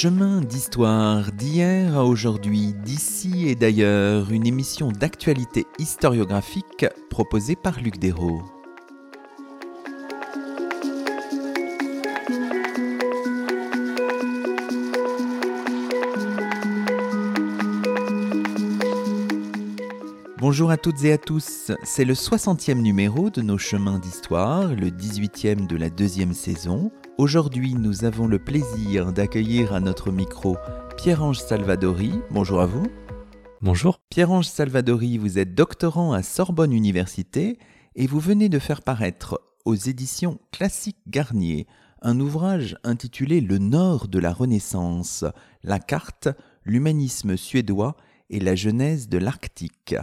[0.00, 7.98] Chemin d'histoire d'hier à aujourd'hui, d'ici et d'ailleurs, une émission d'actualité historiographique proposée par Luc
[7.98, 8.44] Dérault.
[20.38, 24.90] Bonjour à toutes et à tous, c'est le 60e numéro de nos chemins d'histoire, le
[24.90, 26.92] 18e de la deuxième saison.
[27.18, 30.56] Aujourd'hui, nous avons le plaisir d'accueillir à notre micro
[30.96, 32.12] Pierre-Ange Salvadori.
[32.30, 32.86] Bonjour à vous.
[33.60, 33.98] Bonjour.
[34.08, 37.58] Pierre-Ange Salvadori, vous êtes doctorant à Sorbonne Université
[37.96, 41.66] et vous venez de faire paraître aux éditions Classique Garnier
[42.02, 45.24] un ouvrage intitulé Le Nord de la Renaissance,
[45.64, 46.28] la carte,
[46.62, 47.96] l'humanisme suédois
[48.30, 49.96] et la genèse de l'Arctique.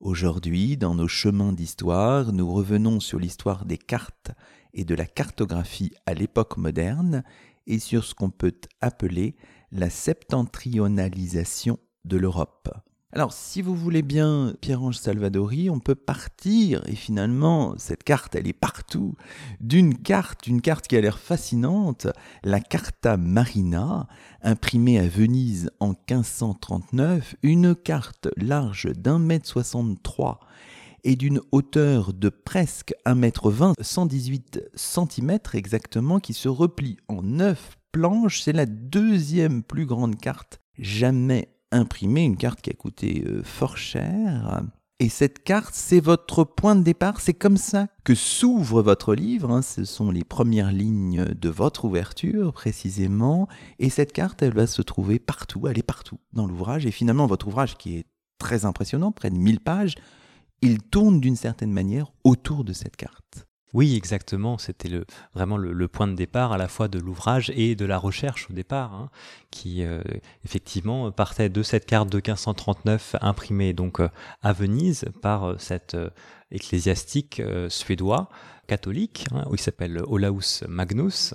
[0.00, 4.30] Aujourd'hui, dans nos chemins d'histoire, nous revenons sur l'histoire des cartes
[4.74, 7.24] et de la cartographie à l'époque moderne
[7.66, 9.36] et sur ce qu'on peut appeler
[9.72, 12.68] la septentrionalisation de l'Europe.
[13.16, 18.46] Alors, si vous voulez bien, Pierre-Ange Salvadori, on peut partir, et finalement, cette carte, elle
[18.46, 19.14] est partout,
[19.58, 22.08] d'une carte, une carte qui a l'air fascinante,
[22.44, 24.06] la Carta Marina,
[24.42, 30.40] imprimée à Venise en 1539, une carte large d'un mètre 63
[31.02, 38.42] et d'une hauteur de presque 1m20, 118 cm exactement, qui se replie en 9 planches.
[38.42, 43.76] C'est la deuxième plus grande carte jamais imprimée, une carte qui a coûté euh, fort
[43.76, 44.62] cher.
[44.98, 49.50] Et cette carte, c'est votre point de départ, c'est comme ça que s'ouvre votre livre,
[49.50, 49.60] hein.
[49.60, 53.46] ce sont les premières lignes de votre ouverture précisément,
[53.78, 57.26] et cette carte, elle va se trouver partout, elle est partout dans l'ouvrage, et finalement
[57.26, 58.06] votre ouvrage qui est
[58.38, 59.96] très impressionnant, près de 1000 pages,
[60.62, 63.46] il tourne d'une certaine manière autour de cette carte.
[63.76, 64.56] Oui, exactement.
[64.56, 64.88] C'était
[65.34, 68.54] vraiment le, point de départ à la fois de l'ouvrage et de la recherche au
[68.54, 69.10] départ, hein,
[69.50, 70.00] qui euh,
[70.46, 74.08] effectivement partait de cette carte de 1539 imprimée donc euh,
[74.42, 75.94] à Venise par euh, cet
[76.50, 78.30] ecclésiastique suédois
[78.66, 81.34] catholique, hein, il s'appelle Olaus Magnus.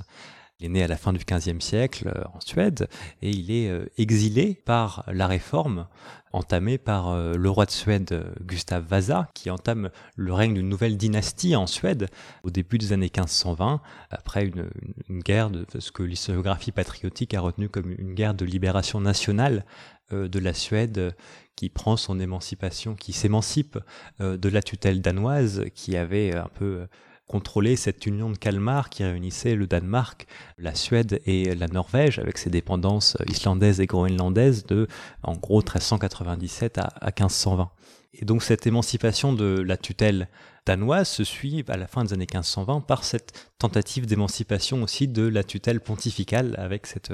[0.62, 2.88] Il est né à la fin du XVe siècle en Suède
[3.24, 5.88] et il est exilé par la Réforme
[6.34, 10.98] entamé par euh, le roi de Suède Gustav Vasa, qui entame le règne d'une nouvelle
[10.98, 12.08] dynastie en Suède
[12.44, 14.70] au début des années 1520, après une,
[15.10, 19.66] guerre de ce que l'historiographie patriotique a retenu comme une guerre de libération nationale
[20.14, 21.16] euh, de la Suède
[21.56, 23.78] qui prend son émancipation, qui s'émancipe
[24.22, 26.88] euh, de la tutelle danoise qui avait un peu
[27.32, 30.28] contrôler cette union de Kalmar qui réunissait le Danemark,
[30.58, 34.88] la Suède et la Norvège avec ses dépendances islandaises et groenlandaises de
[35.24, 37.72] en gros 1397 à, 1520.
[38.16, 40.28] Et donc cette émancipation de la tutelle
[40.66, 45.26] danoise se suit à la fin des années 1520 par cette tentative d'émancipation aussi de
[45.26, 47.14] la tutelle pontificale avec cette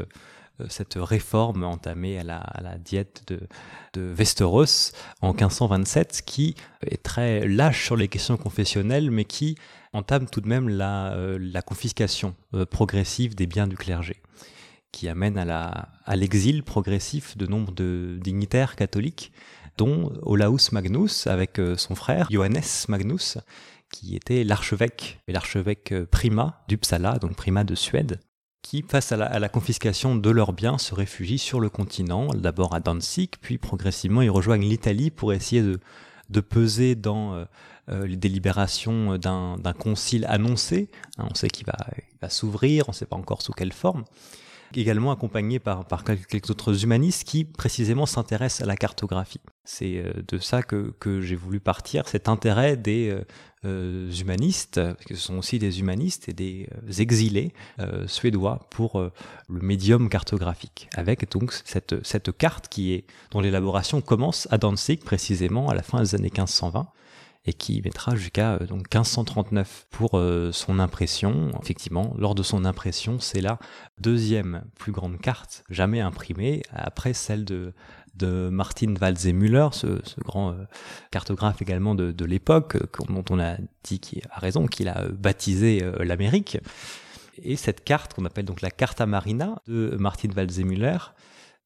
[0.70, 3.40] cette réforme entamée à la, diète de,
[3.94, 4.92] de Westeros
[5.22, 9.56] en 1527, qui est très lâche sur les questions confessionnelles, mais qui
[9.94, 14.22] entame tout de même la, euh, confiscation euh, progressive des biens du clergé,
[14.92, 19.32] qui amène à l'exil progressif de nombre de dignitaires catholiques,
[19.78, 23.38] dont Olaus Magnus avec son frère Johannes Magnus,
[23.92, 28.20] qui était l'archevêque, et l'archevêque Prima d'Uppsala, donc Prima de Suède,
[28.68, 32.82] qui, face à la, confiscation de leurs biens, se réfugient sur le continent, d'abord à
[32.82, 37.46] Danzig, puis progressivement ils rejoignent l'Italie pour essayer de, peser dans euh,
[37.88, 40.90] euh, les délibérations d'un concile annoncé.
[41.18, 44.04] Hein, on sait qu'il va s'ouvrir, on ne sait pas encore sous quelle forme
[44.76, 49.42] également accompagné par, quelques autres humanistes qui précisément s'intéressent à la cartographie.
[49.64, 53.26] C'est euh, de ça que, que j'ai voulu partir, cet intérêt des euh,
[53.66, 56.68] euh, humanistes, parce que ce sont aussi des humanistes et des
[57.00, 57.54] exilés
[58.06, 64.48] suédois pour le médium cartographique, avec donc cette, cette carte qui est, dont l'élaboration commence
[64.52, 66.88] à Danzig précisément à la fin des années 1520
[67.48, 71.50] et qui mettra jusqu'à euh, donc 1539 pour euh, son impression.
[71.64, 73.58] Effectivement, lors de son impression, c'est la
[74.00, 77.74] deuxième plus grande carte jamais imprimée après celle de
[78.16, 80.56] de Martin Walser-Müller, ce, grand euh,
[81.12, 82.76] cartographe également de, de l'époque,
[83.10, 86.58] dont on a dit qu'il a raison, qu'il a baptisé l'Amérique.
[87.44, 90.98] Et cette carte qu'on appelle donc la Carta Marina de Martin Walser-Müller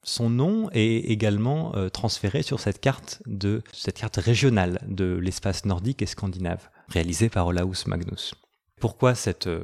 [0.03, 5.65] son nom est également euh, transféré sur cette carte de cette carte régionale de l'espace
[5.65, 8.33] nordique et scandinave, réalisée par Olaus Magnus.
[8.79, 9.63] Pourquoi cette, euh,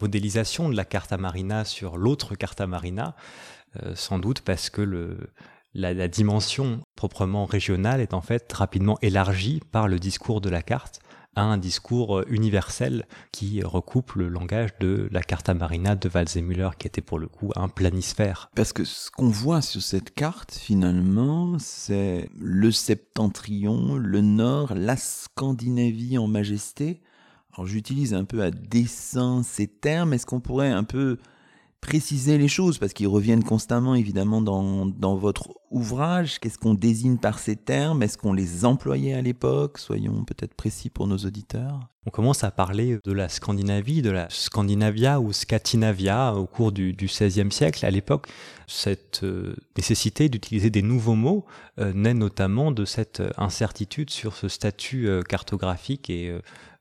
[0.00, 3.14] modélisation de la Carta Marina sur l'autre Carta Marina?
[3.82, 5.16] Euh, Sans doute parce que
[5.74, 11.00] la, dimension proprement régionale est en fait rapidement élargie par le discours de la carte
[11.34, 16.86] à un discours universel qui recoupe le langage de la Carta Marina de Walsemüller, qui
[16.86, 18.50] était pour le coup un planisphère.
[18.54, 24.96] Parce que ce qu'on voit sur cette carte, finalement, c'est le septentrion, le nord, la
[24.96, 27.00] Scandinavie en majesté.
[27.54, 30.12] Alors j'utilise un peu à dessein ces termes.
[30.12, 31.18] Est-ce qu'on pourrait un peu
[31.82, 36.38] préciser les choses parce qu'ils reviennent constamment évidemment dans, dans votre ouvrage.
[36.38, 38.02] Qu'est-ce qu'on désigne par ces termes?
[38.02, 39.78] Est-ce qu'on les employait à l'époque?
[39.78, 41.80] Soyons peut-être précis pour nos auditeurs.
[42.06, 46.94] On commence à parler de la Scandinavie, de la Scandinavia ou Scatinavia au cours du,
[46.94, 47.84] XVIe siècle.
[47.84, 48.26] À l'époque,
[48.66, 51.44] cette euh, nécessité d'utiliser des nouveaux mots
[51.78, 56.36] euh, naît notamment de cette incertitude sur ce statut euh, cartographique et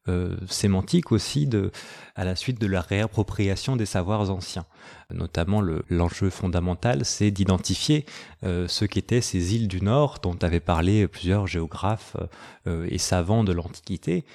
[0.07, 1.71] euh, sémantique aussi de,
[2.15, 4.65] à la suite de la réappropriation des savoirs anciens.
[5.13, 8.07] Notamment, l'enjeu fondamental, c'est d'identifier
[8.44, 12.18] euh, ce qu'étaient ces îles du Nord dont avaient parlé plusieurs géographes
[12.65, 14.25] euh, et savants de l'Antiquité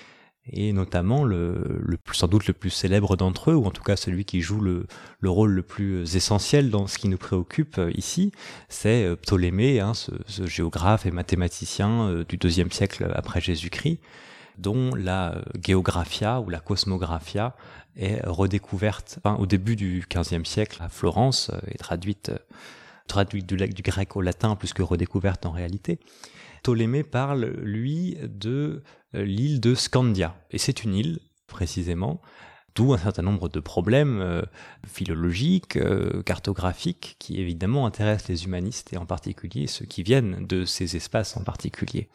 [0.52, 3.96] et notamment le, le, sans doute le plus célèbre d'entre eux, ou en tout cas
[3.96, 4.86] celui qui joue le,
[5.18, 8.30] le, rôle le plus essentiel dans ce qui nous préoccupe ici,
[8.68, 13.98] c'est Ptolémée, hein, ce, ce, géographe et mathématicien du deuxième siècle après Jésus-Christ,
[14.58, 17.54] dont la géographia ou la cosmographia
[17.96, 22.38] est redécouverte au début du XVe siècle à Florence euh, et traduite, euh,
[23.06, 25.98] traduite du, grec au latin plus que redécouverte en réalité.
[26.62, 28.82] Ptolémée parle, lui, de
[29.14, 30.36] euh, l'île de Scandia.
[30.50, 32.20] Et c'est une île, précisément,
[32.74, 34.42] d'où un certain nombre de problèmes
[34.86, 35.78] philologiques,
[36.26, 41.38] cartographiques, qui évidemment intéressent les humanistes et en particulier ceux qui viennent de ces espaces
[41.38, 42.10] en particulier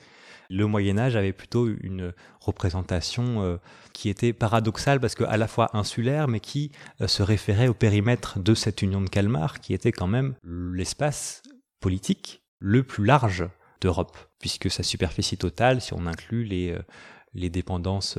[0.52, 3.58] le Moyen Âge avait plutôt une représentation euh,
[3.94, 8.38] qui était paradoxale parce qu'à la fois insulaire, mais qui euh, se référait au périmètre
[8.40, 11.42] de cette union de Calmar, qui était quand même l'espace
[11.80, 13.48] politique le plus large
[13.80, 16.82] d'Europe, puisque sa superficie totale, si on inclut les, euh,
[17.34, 18.18] les dépendances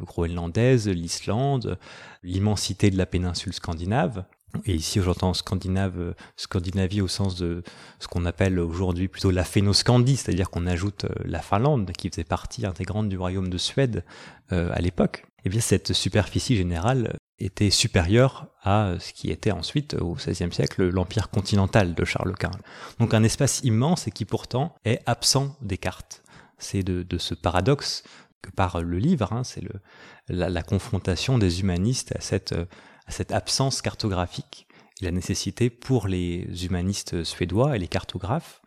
[0.00, 1.76] groenlandaises, l'Islande,
[2.22, 4.24] l'immensité de la péninsule scandinave,
[4.64, 7.62] et ici, j'entends Scandinave, Scandinavie au sens de
[7.98, 12.24] ce qu'on appelle aujourd'hui plutôt la Phénoscandie, c'est-à-dire qu'on ajoute euh, la Finlande, qui faisait
[12.24, 14.04] partie intégrante du royaume de Suède
[14.52, 15.24] euh, à l'époque.
[15.44, 20.88] Eh bien, cette superficie générale était supérieure à ce qui était ensuite, au XVIe siècle,
[20.88, 22.50] l'empire continental de Charles Quint.
[22.98, 26.22] Donc un espace immense et qui pourtant est absent des cartes.
[26.58, 28.04] C'est de, ce paradoxe
[28.40, 29.62] que par le livre, hein, c'est
[30.28, 32.54] la, confrontation des humanistes à cette
[33.06, 34.66] à cette absence cartographique
[35.00, 38.62] et la nécessité pour les humanistes suédois et les cartographes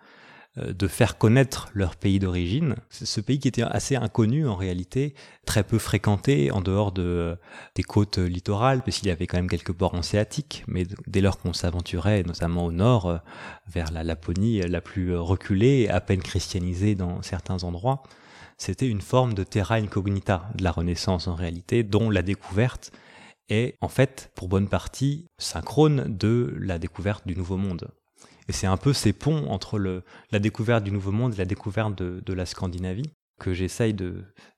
[0.58, 2.76] euh, de faire connaître leur pays d'origine.
[2.90, 5.14] Ce pays qui était assez inconnu en réalité,
[5.46, 7.38] très peu fréquenté en dehors de,
[7.76, 11.54] des côtes littorales, puisqu'il y avait quand même quelques ports hanséatiques, mais dès lors qu'on
[11.54, 13.18] s'aventurait, notamment au nord, euh,
[13.68, 18.04] vers la Laponie la plus reculée, à peine christianisée dans certains endroits,
[18.58, 22.92] c'était une forme de terra incognita de la Renaissance en réalité, dont la découverte
[23.50, 27.90] est en fait, pour bonne partie, synchrone de la découverte du Nouveau Monde.
[28.48, 31.46] Et c'est un peu ces ponts entre le, la découverte du Nouveau Monde et la
[31.46, 33.96] découverte de, de la Scandinavie que j'essaye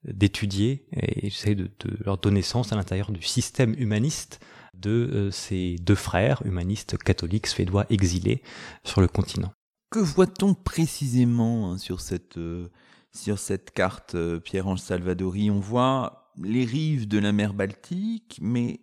[0.06, 4.40] d'étudier et j'essaye de, de, leur donner sens à l'intérieur du système humaniste
[4.74, 8.42] de euh, ces deux frères humanistes catholiques suédois exilés
[8.86, 9.52] sur le continent.
[9.92, 12.70] Que voit-on précisément hein, sur cette, euh,
[13.12, 15.52] sur cette carte, euh, Pierre-Ange Salvadori?
[15.52, 18.82] On voit les rives de la mer Baltique, mais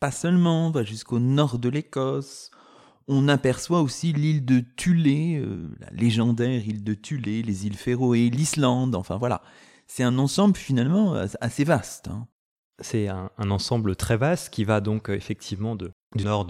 [0.00, 2.50] pas seulement, on va jusqu'au nord de l'Écosse.
[3.08, 8.30] On aperçoit aussi l'île de Thulé, euh, la légendaire île de Thulé, les îles Féroé,
[8.30, 9.42] l'Islande, enfin voilà.
[9.86, 12.08] C'est un ensemble finalement assez vaste.
[12.08, 12.26] Hein.
[12.80, 16.46] C'est un, ensemble très vaste qui va donc euh, effectivement de, du nord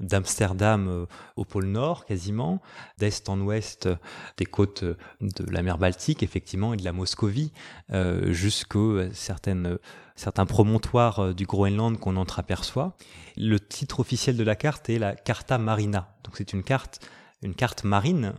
[0.00, 1.06] d'Amsterdam euh,
[1.36, 2.62] au pôle nord quasiment,
[2.98, 3.88] d'est en ouest
[4.36, 7.52] des côtes de la mer Baltique effectivement et de la Moscovie
[7.92, 12.96] euh, jusqu'aux certains promontoires euh, du Groenland qu'on entreaperçoit.
[13.36, 16.14] Le titre officiel de la carte est la Carta Marina.
[16.24, 17.00] Donc c'est une carte
[17.42, 18.34] une carte marine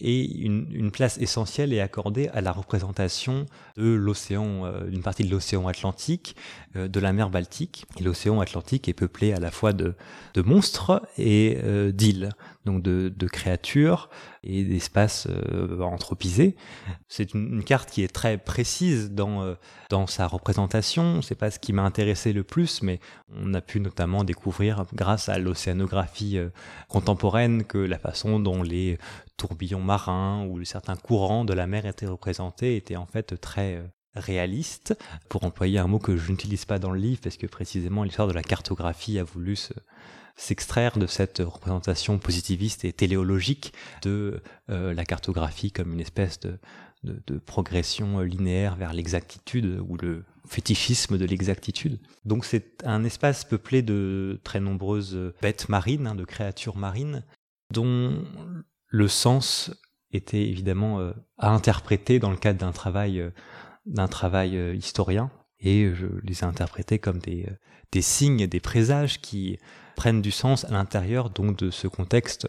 [0.00, 3.46] et une, place essentielle est accordée à la représentation
[3.80, 6.36] de l'océan, euh, d'une partie de l'océan Atlantique,
[6.76, 7.86] euh, de la mer Baltique.
[8.00, 9.94] L'océan Atlantique est peuplé à la fois de,
[10.34, 12.30] de monstres et euh, d'îles,
[12.66, 14.10] donc de, de, créatures
[14.44, 15.28] et d'espaces
[15.80, 16.56] anthropisés.
[17.08, 19.54] C'est une, carte qui est très précise dans,
[19.88, 21.22] dans sa représentation.
[21.22, 23.00] C'est pas ce qui m'a intéressé le plus, mais
[23.34, 26.38] on a pu notamment découvrir, grâce à l'océanographie
[26.88, 28.98] contemporaine, que la façon dont les
[29.40, 33.86] tourbillons marins ou certains courants de la mer étaient représentés étaient en fait très euh,
[34.14, 34.96] réalistes,
[35.28, 38.28] pour employer un mot que je n'utilise pas dans le livre, parce que précisément l'histoire
[38.28, 39.56] de la cartographie a voulu
[40.36, 43.72] s'extraire de cette représentation positiviste et téléologique
[44.02, 46.58] de euh, la cartographie comme une espèce de,
[47.46, 52.00] progression linéaire vers l'exactitude ou le, fétichisme de l'exactitude.
[52.24, 57.24] Donc c'est un espace peuplé de très nombreuses bêtes marines, hein, de créatures marines,
[57.72, 58.24] dont
[58.88, 59.70] le sens
[60.12, 63.24] était évidemment euh, à interpréter dans le cadre d'un travail,
[63.90, 65.30] d'un travail euh, historien.
[65.60, 67.46] Et je les ai interprétés comme des,
[67.92, 69.58] des signes, des présages qui
[69.94, 72.48] prennent du sens à l'intérieur donc de ce contexte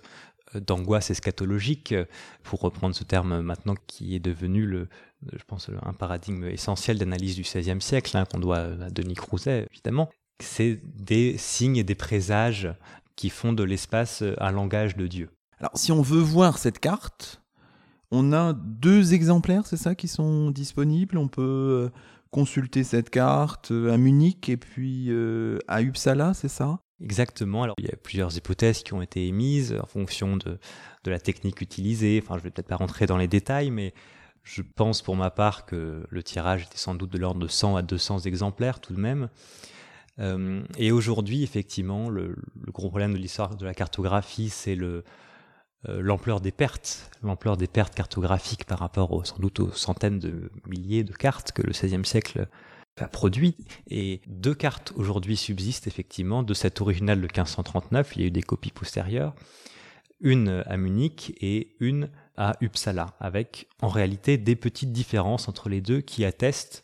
[0.55, 1.93] d'angoisse eschatologique,
[2.43, 4.87] pour reprendre ce terme maintenant qui est devenu le,
[5.31, 9.67] je pense, un paradigme essentiel d'analyse du XVIe siècle, hein, qu'on doit à Denis Crouzet,
[9.71, 10.09] évidemment.
[10.39, 12.73] C'est des signes et des présages
[13.15, 15.29] qui font de l'espace un langage de Dieu.
[15.59, 17.40] Alors, si on veut voir cette carte,
[18.11, 21.17] on a deux exemplaires, c'est ça, qui sont disponibles.
[21.17, 21.89] On peut euh,
[22.29, 26.79] consulter cette carte euh, à Munich et puis euh, à Uppsala, c'est ça?
[27.01, 27.63] Exactement.
[27.63, 30.59] Alors, il y a plusieurs hypothèses qui ont été émises en fonction de,
[31.03, 32.21] de la technique utilisée.
[32.21, 33.93] Enfin, je vais peut-être pas rentrer dans les détails, mais
[34.43, 37.77] je pense pour ma part que le tirage était sans doute de l'ordre de 100
[37.77, 39.29] à 200 exemplaires tout de même.
[40.77, 45.03] et aujourd'hui, effectivement, le, le, gros problème de l'histoire de la cartographie, c'est le,
[45.85, 51.03] l'ampleur des pertes, l'ampleur des pertes cartographiques par rapport sans doute aux centaines de milliers
[51.03, 52.47] de cartes que le XVIe siècle
[52.99, 53.55] a produit.
[53.89, 58.15] Et deux cartes aujourd'hui subsistent effectivement de cette originale de 1539.
[58.15, 59.33] Il y a eu des copies postérieures,
[60.19, 65.81] une à Munich et une à Uppsala, avec en réalité des petites différences entre les
[65.81, 66.83] deux qui attestent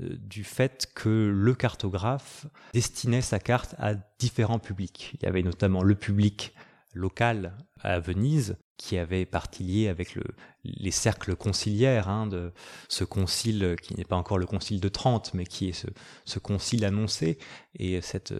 [0.00, 5.12] euh, du fait que le cartographe destinait sa carte à différents publics.
[5.14, 6.54] Il y avait notamment le public
[6.92, 10.24] local à Venise, qui avait partie liée avec le,
[10.64, 12.52] les cercles conciliaires hein, de
[12.88, 15.86] ce concile qui n'est pas encore le concile de Trente, mais qui est
[16.24, 17.38] ce, concile annoncé,
[17.78, 18.32] et cette,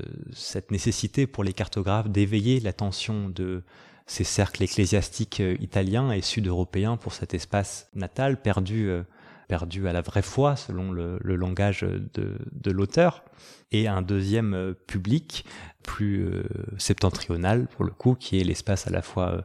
[0.71, 3.63] nécessité pour les cartographes d'éveiller l'attention de
[4.07, 9.05] ces cercles ecclésiastiques italiens et sud-européens pour cet espace natal perdu euh,
[9.53, 13.23] perdu à la vraie foi, selon le, langage de, l'auteur,
[13.71, 15.45] et un deuxième euh, public
[15.83, 16.45] plus euh,
[16.79, 19.45] septentrional, pour le coup, qui est l'espace à la fois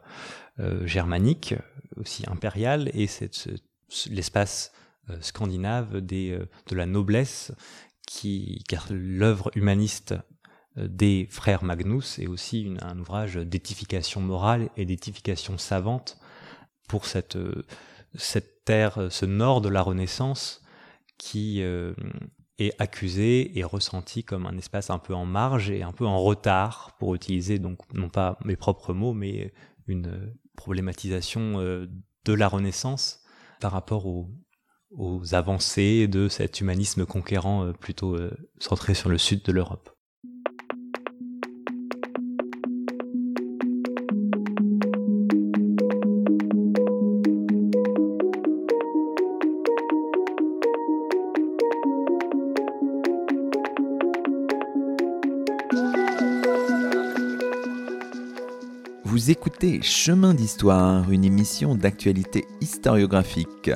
[0.62, 1.56] euh, germanique,
[1.98, 3.50] aussi impérial, et c'est
[4.10, 4.72] l'espace
[5.20, 7.52] scandinave de la noblesse,
[8.08, 10.16] qui, car l'œuvre humaniste
[10.78, 16.18] des frères Magnus est aussi un ouvrage d'éthification morale et d'éthification savante
[16.88, 17.38] pour cette,
[18.18, 20.62] cette terre, ce nord de la Renaissance
[21.18, 21.94] qui euh,
[22.60, 26.20] est accusé et ressenti comme un espace un peu en marge et un peu en
[26.20, 29.54] retard, pour utiliser donc non pas mes propres mots, mais
[29.88, 31.88] une problématisation euh,
[32.26, 33.22] de la Renaissance
[33.60, 34.30] par rapport aux,
[35.32, 38.18] avancées de cet humanisme conquérant euh, plutôt
[38.60, 39.97] centré sur le sud de l'Europe.
[59.30, 63.70] Écoutez Chemin d'Histoire, une émission d'actualité historiographique.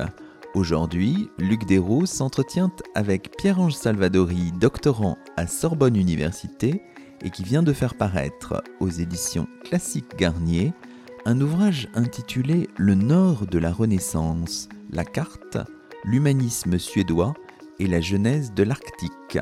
[0.54, 6.80] Aujourd'hui, Luc Desroux s'entretient avec Pierre-Ange Salvadori, doctorant à Sorbonne Université
[7.22, 10.72] et qui vient de faire paraître aux éditions Classique Garnier
[11.26, 15.58] un ouvrage intitulé Le Nord de la Renaissance, la carte,
[16.04, 17.34] l'humanisme suédois
[17.78, 19.38] et la genèse de l'Arctique.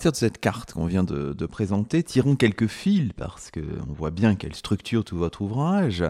[0.00, 4.34] Partir de cette carte qu'on vient de, présenter, tirons quelques fils parce qu'on voit bien
[4.34, 6.04] quelle structure tout votre ouvrage.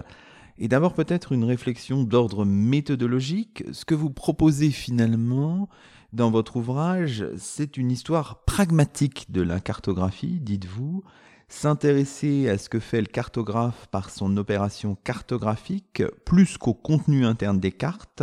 [0.59, 3.65] Et d'abord peut-être une réflexion d'ordre méthodologique.
[3.73, 5.69] Ce que vous proposez finalement
[6.13, 11.03] dans votre ouvrage, c'est une histoire pragmatique de la cartographie, dites-vous,
[11.51, 17.61] s'intéresser à ce que fait le cartographe par son opération cartographique, plus qu'au contenu interne
[17.61, 18.23] des cartes,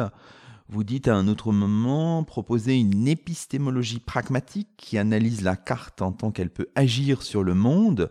[0.70, 6.12] vous dites à un autre moment proposer une épistémologie pragmatique qui analyse la carte en
[6.12, 8.10] tant qu'elle peut agir sur le monde.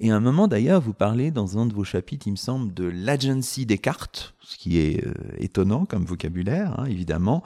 [0.00, 2.72] Et à un moment d'ailleurs, vous parlez dans un de vos chapitres, il me semble,
[2.72, 7.42] de l'agency des cartes, ce qui est euh, étonnant comme vocabulaire, hein, évidemment.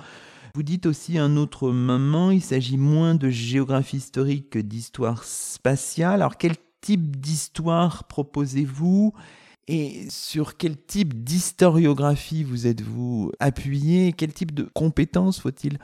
[0.54, 5.24] Vous dites aussi à un autre moment, il s'agit moins de géographie historique que d'histoire
[5.24, 6.20] spatiale.
[6.20, 9.14] Alors quel type d'histoire proposez-vous
[9.68, 15.78] et sur quel type d'historiographie vous êtes-vous appuyé Quel type de compétences faut-il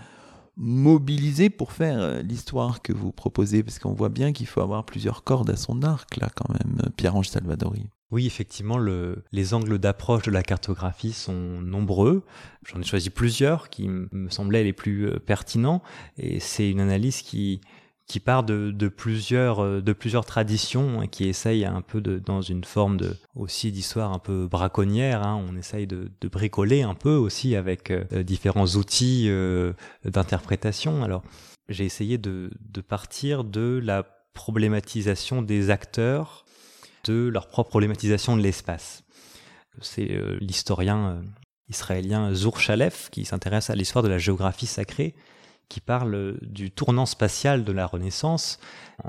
[0.57, 3.63] mobiliser pour faire euh, l'histoire que vous proposez?
[3.63, 6.81] Parce qu'on voit bien qu'il faut avoir plusieurs cordes à son arc, là, quand même,
[6.85, 7.87] euh, Pierre-Ange Salvadori.
[8.11, 12.25] Oui, effectivement, le, les angles d'approche de la cartographie sont nombreux.
[12.67, 15.83] J'en ai choisi plusieurs qui me semblaient les plus euh, pertinents.
[16.17, 17.61] Et c'est une analyse qui,
[18.09, 22.65] qui part de, plusieurs euh, de plusieurs traditions et qui essaye un peu dans une
[22.65, 27.55] forme de aussi d'histoire un peu braconnière hein, on essaye de, bricoler un peu aussi
[27.55, 29.75] avec euh, différents outils euh,
[30.05, 31.05] d'interprétation.
[31.05, 31.23] Alors
[31.69, 32.51] j'ai essayé de,
[32.89, 36.47] partir de la problématisation des acteurs
[37.05, 39.05] de leur propre problématisation de l'espace.
[39.83, 41.21] C'est l'historien
[41.69, 45.15] israélien Zur Chalef qui s'intéresse à l'histoire de la géographie sacrée
[45.69, 48.59] qui parle du tournant spatial de la Renaissance,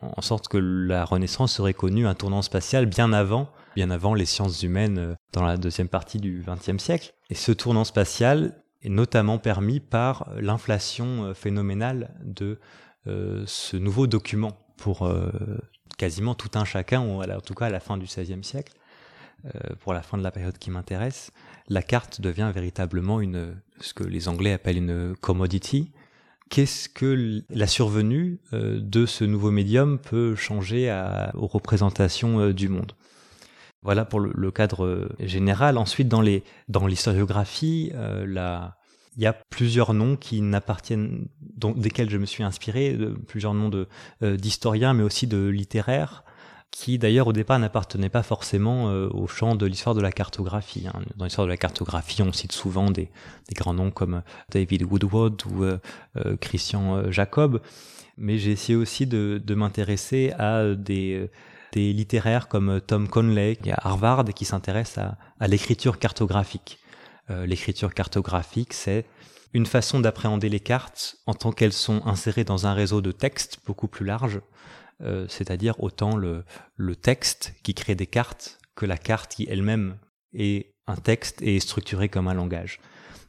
[0.01, 4.25] en sorte que la Renaissance serait connue un tournant spatial bien avant, bien avant les
[4.25, 7.13] sciences humaines euh, dans la deuxième partie du XXe siècle.
[7.29, 12.59] Et ce tournant spatial est notamment permis par l'inflation euh, phénoménale de
[13.07, 15.11] euh, ce nouveau document pour
[15.97, 18.71] quasiment tout un chacun, ou en tout cas à la fin du XVIe siècle,
[19.81, 21.31] pour la fin de la période qui m'intéresse,
[21.67, 25.91] la carte devient véritablement une, ce que les Anglais appellent une commodity,
[26.49, 30.91] qu'est-ce que la survenue euh, de ce nouveau médium peut changer
[31.35, 32.93] aux représentations euh, du monde?
[33.81, 35.77] Voilà pour le, cadre euh, général.
[35.77, 36.21] Ensuite, dans
[36.87, 41.27] l'historiographie, il y a plusieurs noms qui n'appartiennent,
[41.75, 43.71] desquels je me suis inspiré, plusieurs noms
[44.21, 46.23] d'historiens, mais aussi de littéraires,
[46.71, 50.87] qui d'ailleurs au départ n'appartenait pas forcément euh, au champ de l'histoire de la cartographie.
[50.87, 51.01] Hein.
[51.15, 53.09] Dans l'histoire de la cartographie, on cite souvent des,
[53.55, 54.21] grands noms comme
[54.51, 55.79] David Woodward ou euh,
[56.17, 57.61] euh, Christian Jacob,
[58.17, 61.29] mais j'ai essayé aussi de, m'intéresser à des,
[61.73, 66.79] littéraires comme Tom Conley qui est à Harvard qui s'intéresse à l'écriture cartographique.
[67.29, 69.05] l'écriture cartographique, c'est
[69.53, 73.59] une façon d'appréhender les cartes en tant qu'elles sont insérées dans un réseau de textes
[73.65, 74.41] beaucoup plus large,
[75.01, 76.43] euh, c'est-à-dire autant le,
[76.75, 79.97] le texte qui crée des cartes que la carte qui elle-même
[80.33, 82.79] est un texte et est structurée comme un langage.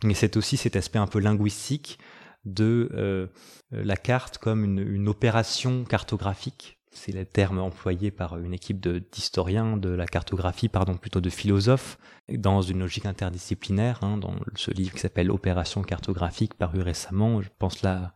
[0.05, 1.99] Mais c'est aussi cet aspect un peu linguistique
[2.45, 3.27] de euh,
[3.71, 6.79] la carte comme une, une opération cartographique.
[6.93, 8.81] C'est le terme employé par une équipe
[9.13, 14.73] d'historiens de, la cartographie, pardon, plutôt de philosophes, dans une logique interdisciplinaire, hein, dans ce
[14.73, 17.43] livre qui s'appelle Opération cartographique, paru récemment.
[17.43, 18.13] Je pense là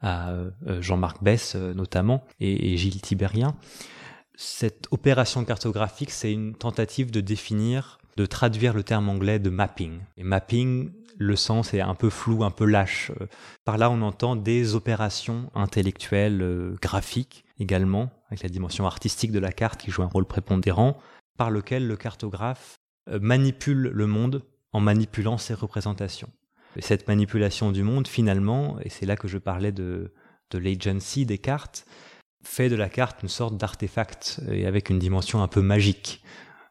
[0.00, 3.56] à euh, Jean-Marc Bess euh, notamment et, Gilles Tibérien.
[4.36, 10.00] Cette opération cartographique, c'est une tentative de définir, de traduire le terme anglais de mapping.
[10.16, 13.10] Et mapping, le sens est un peu flou, un peu lâche.
[13.64, 19.40] Par là, on entend des opérations intellectuelles, euh, graphiques également, avec la dimension artistique de
[19.40, 20.96] la carte qui joue un rôle prépondérant,
[21.36, 22.78] par lequel le cartographe
[23.20, 26.28] manipule le monde en manipulant ses représentations
[26.78, 30.12] cette manipulation du monde, finalement, et c'est là que je parlais de,
[30.50, 31.86] de l'agency des cartes,
[32.42, 36.22] fait de la carte une sorte d'artefact et avec une dimension un peu magique,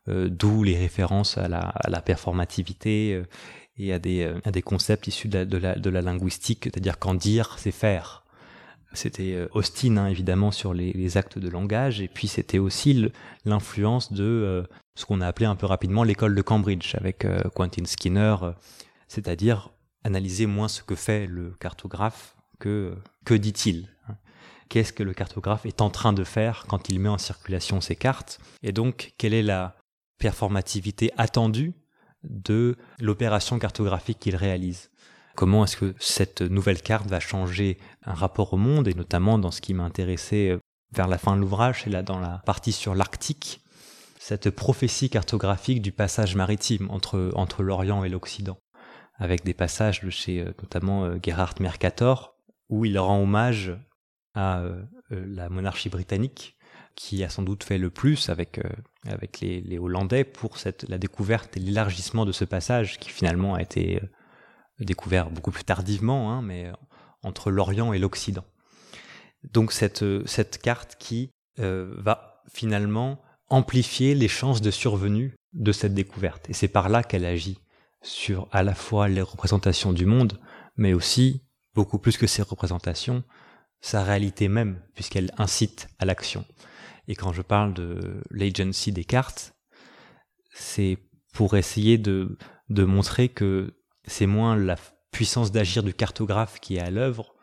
[0.10, 3.23] euh, d'où les références à la, à la performativité euh,
[3.77, 7.13] et à des, euh, à des concepts issus de la, de la, linguistique, c'est-à-dire qu'en
[7.13, 8.23] dire, c'est faire.
[8.93, 13.12] C'était Austin, hein, évidemment, sur les, les, actes de langage, et puis c'était aussi
[13.43, 18.38] l'influence de ce qu'on a appelé un peu rapidement l'école de Cambridge, avec Quentin Skinner,
[19.10, 19.71] c'est-à-dire
[20.08, 23.89] analyser moins ce que fait le cartographe que que dit-il.
[24.08, 24.15] Hein.
[24.70, 27.96] Qu'est-ce que le cartographe est en train de faire quand il met en circulation ses
[27.96, 28.39] cartes?
[28.63, 29.78] Et donc, quelle est la
[30.17, 31.74] performativité attendue
[32.24, 34.89] de l'opération cartographique qu'il réalise?
[35.36, 39.52] Comment est-ce que cette nouvelle carte va changer un rapport au monde, et notamment dans
[39.52, 40.60] ce qui m'intéressait euh,
[40.93, 43.62] vers la fin de l'ouvrage, c'est là dans la partie sur l'Arctique,
[44.20, 48.58] cette prophétie cartographique du passage maritime entre, entre l'Orient et l'Occident
[49.17, 52.36] avec des passages de chez euh, notamment euh, Gerhard Mercator,
[52.69, 53.73] où il rend hommage
[54.34, 56.56] à euh, la monarchie britannique,
[56.95, 58.60] qui a sans doute fait le plus avec,
[59.06, 63.53] avec les, les, Hollandais pour cette, la découverte et l'élargissement de ce passage, qui finalement
[63.53, 64.01] a été
[64.80, 66.71] découvert beaucoup plus tardivement, hein, mais
[67.21, 68.43] entre l'Orient et l'Occident.
[69.53, 76.49] Donc cette, cette carte qui va finalement amplifier les chances de survenue de cette découverte.
[76.49, 77.60] Et c'est par là qu'elle agit
[78.01, 80.39] sur à la fois les représentations du monde,
[80.75, 83.23] mais aussi, beaucoup plus que ces représentations,
[83.81, 86.45] sa réalité même, puisqu'elle incite à l'action.
[87.07, 89.53] Et quand je parle de l'agency des cartes,
[90.53, 90.97] c'est
[91.33, 92.38] pour essayer de,
[92.69, 94.75] de montrer que c'est moins la
[95.12, 97.36] puissance d'agir du cartographe qui est à l'œuvre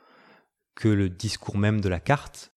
[0.74, 2.52] que le discours même de la carte,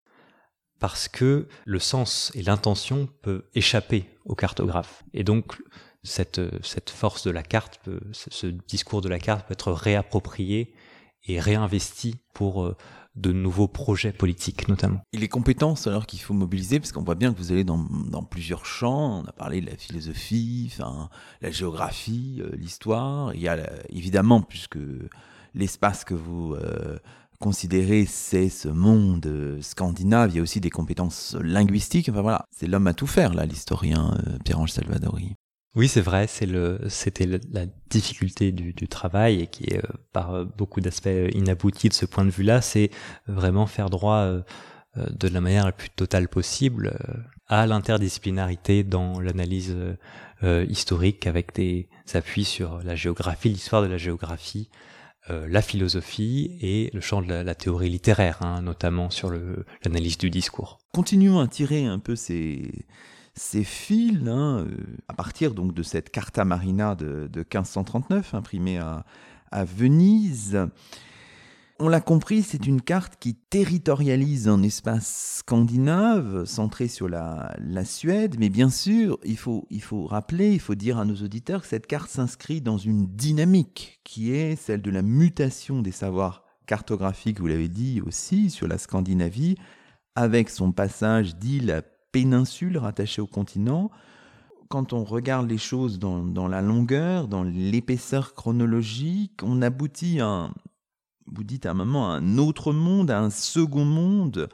[0.80, 5.04] parce que le sens et l'intention peuvent échapper au cartographe.
[5.14, 5.58] Et donc,
[6.04, 7.80] cette, cette force de la carte,
[8.12, 10.74] ce discours de la carte peut être réapproprié
[11.28, 12.76] et réinvesti pour euh,
[13.16, 15.02] de nouveaux projets politiques notamment.
[15.12, 17.84] Et les compétences alors qu'il faut mobiliser, parce qu'on voit bien que vous allez dans,
[18.30, 20.76] plusieurs champs, on a parlé de la philosophie,
[21.42, 23.58] la géographie, euh, l'histoire, il y a
[23.90, 24.78] évidemment, puisque
[25.56, 27.00] l'espace que vous, euh,
[27.40, 30.32] considérer c'est ce monde scandinave.
[30.32, 32.10] Il y a aussi des compétences linguistiques.
[32.10, 35.36] Enfin voilà, c'est l'homme à tout faire là, l'historien Pierre-Ange Salvadori.
[35.78, 40.82] Oui, c'est vrai, c'est le, c'était la difficulté du, travail et qui est par beaucoup
[40.82, 42.90] d'aspects inabouti de ce point de vue-là, c'est
[43.28, 44.28] vraiment faire droit
[44.96, 46.98] de la manière la plus totale possible
[47.48, 49.76] à l'interdisciplinarité dans l'analyse
[50.44, 54.70] euh, historique avec des appuis sur la géographie, l'histoire de la géographie,
[55.30, 59.32] euh, la philosophie et le champ de la, théorie littéraire, hein, notamment sur
[59.84, 60.78] l'analyse du discours.
[60.94, 62.72] Continuons à tirer un peu ces,
[63.38, 68.78] ces fils hein, euh, à partir donc de cette Carta Marina de, de 1539 imprimée
[68.78, 69.06] à,
[69.52, 70.68] à Venise.
[71.80, 78.38] On l'a compris, c'est une carte qui territorialise un espace scandinave centré sur la, Suède,
[78.40, 81.68] mais bien sûr, il faut, il faut rappeler, il faut dire à nos auditeurs que
[81.68, 87.40] cette carte s'inscrit dans une dynamique qui est celle de la mutation des savoirs cartographiques,
[87.40, 89.56] vous l'avez dit aussi, sur la Scandinavie,
[90.16, 91.84] avec son passage d'île à
[92.18, 93.92] péninsule rattachée au continent.
[94.70, 100.54] Quand on regarde les choses dans, la longueur, dans l'épaisseur chronologique, on aboutit à un,
[101.32, 104.50] vous dites à un moment, un autre monde, un second monde,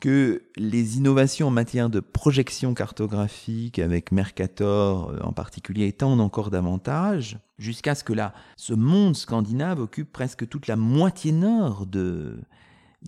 [0.00, 6.50] que les innovations en matière de projection cartographique avec Mercator euh, en particulier étendent encore
[6.50, 12.40] davantage, jusqu'à ce que là, ce monde scandinave occupe presque toute la moitié nord de,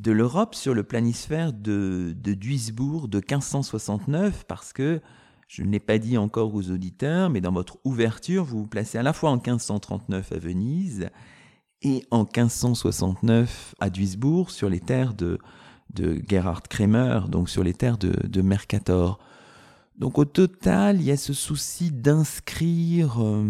[0.00, 5.00] de l'Europe sur le planisphère de, de Duisbourg de 1569, parce que,
[5.46, 8.98] je ne l'ai pas dit encore aux auditeurs, mais dans votre ouverture, vous vous placez
[8.98, 11.10] à la fois en 1539 à Venise
[11.82, 15.38] et en 1569 à Duisbourg sur les terres de,
[15.92, 19.18] de Gerhard Kremer, donc sur les terres de, Mercator.
[19.98, 23.46] Donc au total, il y a ce souci d'inscrire euh,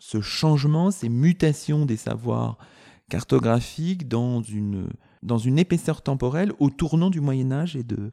[0.00, 2.58] ce changement, ces mutations des savoirs
[3.08, 4.88] cartographiques dans une,
[5.22, 8.10] dans une épaisseur temporelle au tournant du Moyen Âge et de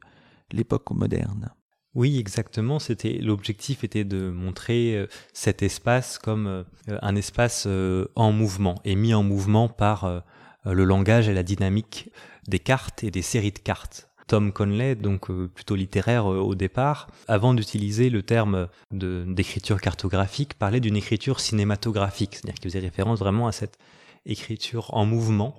[0.52, 1.50] l'époque moderne.
[1.96, 2.76] Oui, exactement.
[3.22, 6.62] L'objectif était de montrer euh, cet espace comme euh,
[7.00, 10.22] un espace euh, en mouvement et mis en mouvement par
[10.66, 12.10] le langage et la dynamique
[12.48, 14.10] des cartes et des séries de cartes.
[14.26, 20.96] Tom Conley, donc plutôt littéraire au départ, avant d'utiliser le terme d'écriture cartographique, parlait d'une
[20.96, 23.78] écriture cinématographique, c'est-à-dire qu'il faisait référence vraiment à cette
[24.24, 25.54] écriture en mouvement,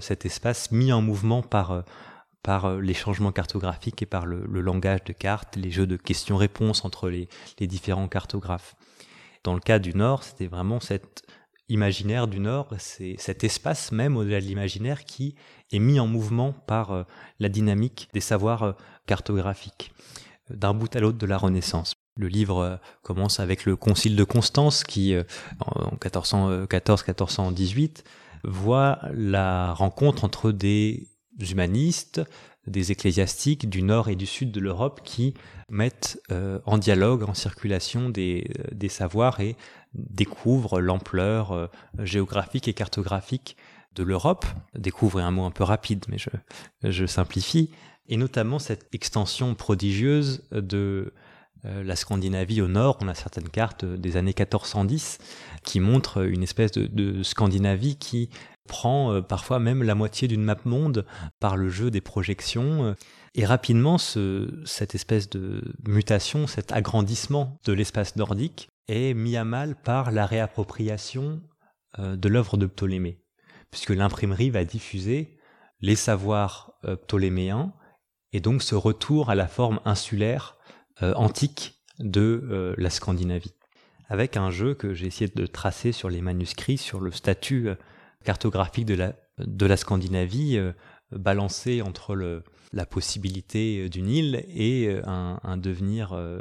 [0.00, 1.82] cet espace mis en mouvement par
[2.42, 6.84] par euh, les changements cartographiques et par le, langage de cartes, les jeux de questions-réponses
[6.84, 7.28] entre les,
[7.60, 8.74] différents cartographes.
[9.44, 11.22] Dans le cas du Nord, c'était vraiment cet
[11.68, 15.36] imaginaire du Nord, c'est cet espace même au-delà de l'imaginaire qui
[15.70, 17.04] est mis en mouvement par euh,
[17.38, 18.72] la dynamique des savoirs euh,
[19.06, 19.92] cartographiques,
[20.50, 21.94] d'un bout à l'autre de la Renaissance.
[22.16, 25.16] Le livre commence avec le Concile de Constance qui,
[25.60, 28.04] en 1414-1418,
[28.44, 32.20] voit la rencontre entre des humanistes,
[32.66, 35.34] des ecclésiastiques du nord et du sud de l'Europe qui
[35.68, 38.50] mettent euh, en dialogue, en circulation des,
[38.82, 39.56] euh, savoirs et
[39.94, 41.66] découvrent l'ampleur euh,
[41.98, 43.56] géographique et cartographique
[43.94, 44.46] de l'Europe.
[44.76, 46.30] Découvre un mot un peu rapide, mais je,
[46.84, 47.70] je simplifie.
[48.08, 51.12] Et notamment cette extension prodigieuse de
[51.64, 52.98] la Scandinavie au nord.
[53.00, 55.18] On a certaines cartes des années 1410
[55.64, 58.30] qui montrent une espèce de, Scandinavie qui
[58.68, 61.06] prend euh, parfois même la moitié d'une map monde
[61.40, 62.84] par le jeu des projections.
[62.84, 62.94] Euh,
[63.34, 69.74] et rapidement, cette espèce de mutation, cet agrandissement de l'espace nordique est mis à mal
[69.74, 71.40] par la réappropriation
[71.98, 73.22] euh, de l'œuvre de Ptolémée,
[73.70, 75.38] puisque l'imprimerie va diffuser
[75.80, 76.74] les savoirs
[77.08, 77.72] ptoléméens
[78.32, 80.56] et donc ce retour à la forme insulaire
[81.00, 83.54] antique de la Scandinavie.
[84.08, 87.70] Avec un jeu que j'ai essayé de tracer sur les manuscrits, sur le statut
[88.22, 90.72] cartographique de la, Scandinavie euh,
[91.10, 96.40] balancée entre la possibilité d'une île et euh, un, devenir euh,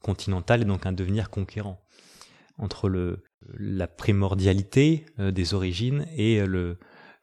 [0.00, 1.80] continental et donc un devenir conquérant.
[2.58, 3.18] Entre
[3.58, 6.78] la primordialité des origines et le,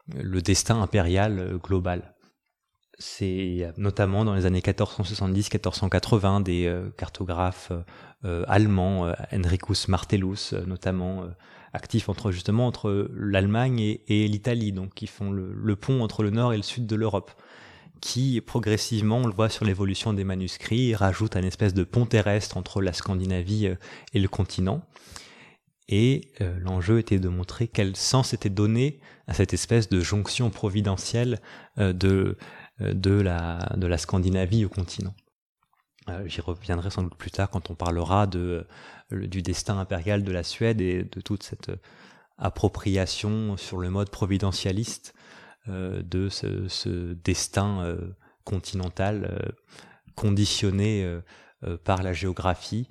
[0.08, 2.16] le destin impérial global.
[3.00, 7.72] C'est notamment dans les années 1470-1480 des cartographes
[8.24, 11.24] allemands, Henricus Martellus notamment,
[11.74, 16.54] actifs entre justement entre l'Allemagne et, l'Italie, donc qui font le, pont entre le nord
[16.54, 17.32] et le sud de l'Europe,
[18.02, 22.58] qui progressivement, on le voit sur l'évolution des manuscrits, rajoute un espèce de pont terrestre
[22.58, 23.76] entre la Scandinavie euh,
[24.14, 24.82] et le continent.
[25.90, 30.50] Et euh, l'enjeu était de montrer quel sens était donné à cette espèce de jonction
[30.50, 31.42] providentielle
[31.78, 32.38] euh, de,
[32.80, 35.14] de, la, de la Scandinavie au continent.
[36.26, 38.66] J'y reviendrai sans doute plus tard quand on parlera de
[39.12, 41.78] du destin impérial de la Suède et de toute cette euh,
[42.38, 45.14] appropriation sur le mode providentialiste
[45.68, 47.96] de ce, destin
[48.44, 49.54] continental
[50.16, 51.20] conditionné
[51.84, 52.90] par la géographie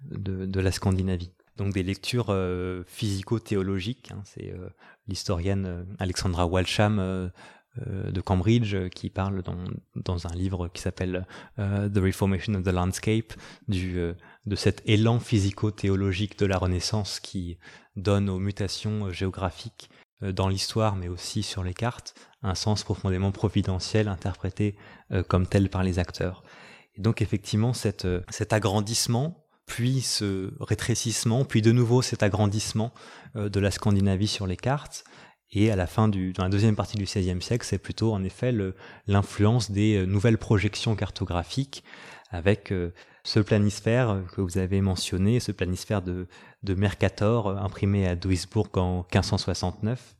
[0.00, 1.30] de, la Scandinavie.
[1.56, 2.34] Donc des lectures
[2.86, 4.10] physico-théologiques.
[4.12, 4.52] Hein, c'est
[5.08, 7.28] l'historienne Alexandra Walsham euh,
[7.86, 9.58] de Cambridge euh, qui parle dans,
[9.94, 11.26] dans un livre qui s'appelle
[11.58, 13.32] euh, The Reformation of the Landscape
[13.68, 13.98] du,
[14.46, 17.58] de cet élan physico-théologique de la Renaissance qui
[17.96, 19.90] donne aux mutations géographiques
[20.22, 24.76] dans l'histoire mais aussi sur les cartes un sens profondément providentiel interprété
[25.28, 26.42] comme tel par les acteurs.
[26.94, 32.92] Et donc effectivement cette, cet agrandissement puis ce rétrécissement, puis de nouveau cet agrandissement
[33.34, 35.04] de la Scandinavie sur les cartes,
[35.52, 38.24] et à la fin du, dans la deuxième partie du XVIe siècle, c'est plutôt en
[38.24, 38.52] effet
[39.06, 41.84] l'influence des euh, nouvelles projections cartographiques
[42.30, 46.26] avec euh, ce planisphère que vous avez mentionné, ce planisphère de,
[46.68, 50.14] Mercator euh, imprimé à Duisburg en 1569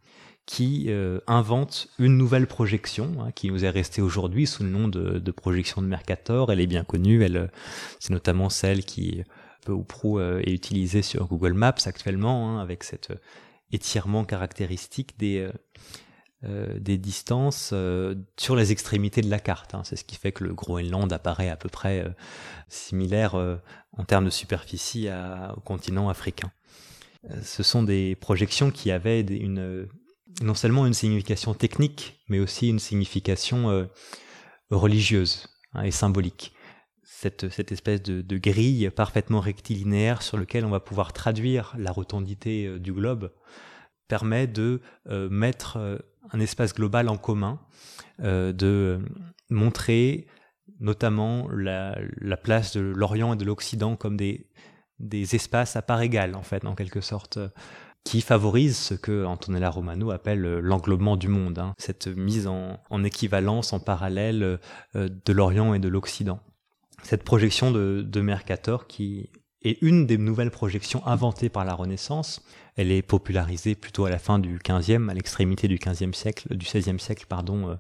[0.47, 0.89] qui
[1.27, 5.31] invente une nouvelle projection hein, qui nous est restée aujourd'hui sous le nom de, de,
[5.33, 6.53] projection de Mercator.
[6.53, 7.51] Elle est bien connue, elle,
[7.99, 9.25] c'est notamment celle qui
[9.65, 13.11] peu ou prou est utilisée sur Google Maps actuellement, hein, avec cette
[13.73, 15.53] étirement caractéristique des, euh,
[16.45, 19.75] euh, des distances euh, sur les extrémités de la carte.
[19.75, 19.83] Hein.
[19.85, 22.07] C'est ce qui fait que le Groenland apparaît à peu près
[22.69, 25.09] similaire en termes de superficie
[25.57, 26.51] au continent africain.
[27.43, 29.25] Ce sont des projections qui avaient
[30.43, 33.89] non seulement une signification technique, mais aussi une signification
[34.71, 36.53] religieuse hein, et symbolique.
[37.19, 42.93] Cette, espèce de, grille parfaitement rectilinéaire sur lequel on va pouvoir traduire la rotondité du
[42.93, 43.31] globe
[44.07, 45.99] permet de euh, mettre euh,
[46.31, 47.59] un espace global en commun,
[48.21, 49.01] euh, de
[49.51, 50.27] montrer
[50.81, 51.97] notamment la,
[52.43, 54.47] place de l'Orient et de l'Occident comme des,
[55.11, 57.39] espaces à part égale, en fait, en quelque sorte,
[58.05, 63.73] qui favorisent ce que Antonella Romano appelle l'englobement du monde, hein, cette mise en, équivalence,
[63.73, 64.59] en parallèle
[64.95, 66.41] de l'Orient et de l'Occident.
[67.07, 69.31] Cette projection de, Mercator qui
[69.63, 72.43] est une des nouvelles projections inventées par la Renaissance,
[72.75, 76.67] elle est popularisée plutôt à la fin du 15e, à l'extrémité du 15e siècle, du
[76.67, 77.75] 16e siècle, pardon, euh,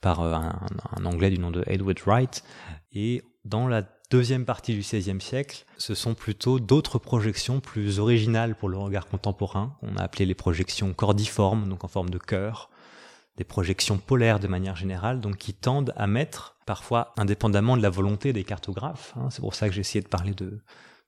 [0.00, 2.44] par euh, un, anglais du nom de Edward Wright.
[2.92, 8.54] Et dans la deuxième partie du 16e siècle, ce sont plutôt d'autres projections plus originales
[8.54, 9.76] pour le regard contemporain.
[9.82, 12.70] On a appelé les projections cordiformes, donc en forme de cœur,
[13.36, 17.90] des projections polaires de manière générale, donc qui tendent à mettre, parfois indépendamment de la
[17.90, 20.36] volonté des cartographes, hein, c'est pour ça que j'ai essayé de parler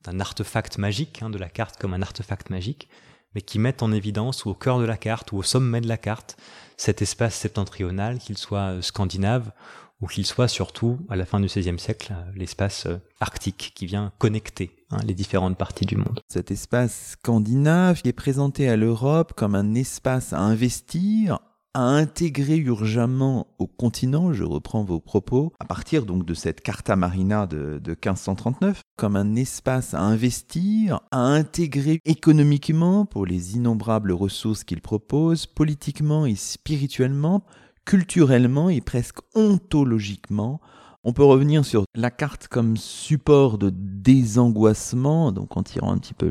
[0.03, 2.89] d'un artefact magique, hein, de la carte comme un artefact magique,
[3.33, 5.87] mais qui mettent en évidence ou au cœur de la carte ou au sommet de
[5.87, 6.37] la carte
[6.77, 9.53] cet espace septentrional, qu'il soit euh, scandinave
[10.01, 13.87] ou qu'il soit surtout, à la fin du XVIe siècle, euh, l'espace euh, arctique qui
[13.87, 16.19] vient connecter hein, les différentes parties du monde.
[16.27, 21.39] Cet espace scandinave est présenté à l'Europe comme un espace à investir
[21.75, 26.97] à intégrer urgemment au continent, je reprends vos propos, à partir donc de cette Carta
[26.97, 34.65] Marina de, 1539, comme un espace à investir, à intégrer économiquement pour les innombrables ressources
[34.65, 37.45] qu'il propose, politiquement et spirituellement,
[37.87, 40.61] culturellement et presque ontologiquement.
[41.05, 46.15] On peut revenir sur la carte comme support de désangoissement, donc en tirant un petit
[46.15, 46.29] peu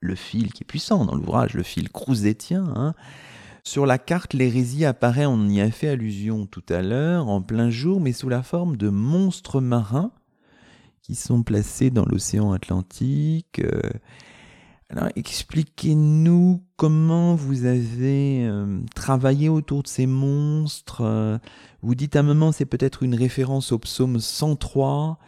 [0.00, 2.94] le, fil qui est puissant dans l'ouvrage, le fil crousétien, hein,
[3.64, 7.70] sur la carte, l'hérésie apparaît, on y a fait allusion tout à l'heure, en plein
[7.70, 10.12] jour, mais sous la forme de monstres marins
[11.02, 13.60] qui sont placés dans l'océan Atlantique.
[13.60, 13.80] Euh.
[14.90, 21.02] Alors expliquez-nous comment vous avez euh, travaillé autour de ces monstres.
[21.02, 21.38] Euh.
[21.82, 25.18] Vous dites à un moment c'est peut-être une référence au psaume 103.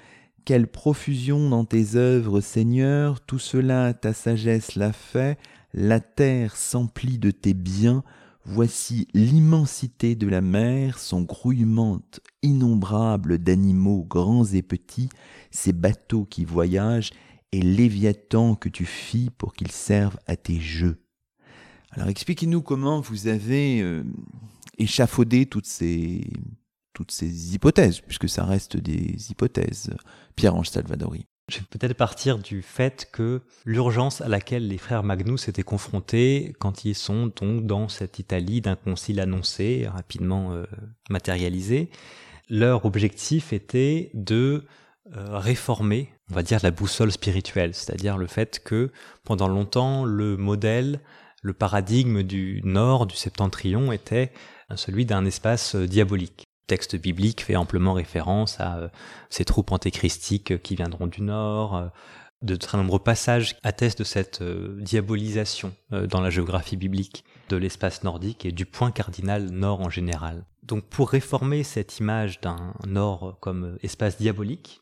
[0.44, 5.38] Quelle profusion dans tes œuvres, Seigneur, tout cela ta sagesse l'a fait,
[5.74, 8.02] la terre s'emplit de tes biens,
[8.52, 12.00] Voici l'immensité de la mer, son grouillement
[12.42, 15.08] innombrable d'animaux grands et petits,
[15.52, 17.12] ces bateaux qui voyagent,
[17.52, 21.00] et Léviathan que tu fis pour qu'ils servent à tes jeux.
[21.92, 24.02] Alors expliquez-nous comment vous avez euh,
[24.78, 26.28] échafaudé toutes ces,
[26.92, 29.90] toutes ces hypothèses, puisque ça reste des hypothèses,
[30.34, 31.24] Pierre-Ange Salvadori.
[31.50, 36.54] Je vais peut-être partir du fait que l'urgence à laquelle les frères Magnus étaient confrontés
[36.60, 40.64] quand ils sont donc dans cette Italie d'un concile annoncé, rapidement euh,
[41.08, 41.90] matérialisé,
[42.48, 44.64] leur objectif était de
[45.16, 48.92] euh, réformer, on va dire, la boussole spirituelle, c'est-à-dire le fait que
[49.24, 51.00] pendant longtemps, le modèle,
[51.42, 54.30] le paradigme du nord, du septentrion, était
[54.76, 58.88] celui d'un espace euh, diabolique texte biblique fait amplement référence à euh,
[59.28, 61.88] ces troupes antéchristiques qui viendront du nord, euh,
[62.42, 68.46] De très nombreux passages attestent de cette diabolisation dans la géographie biblique de l'espace nordique
[68.46, 70.44] et du point cardinal nord en général.
[70.62, 74.80] Donc pour réformer cette image d'un nord comme espace diabolique,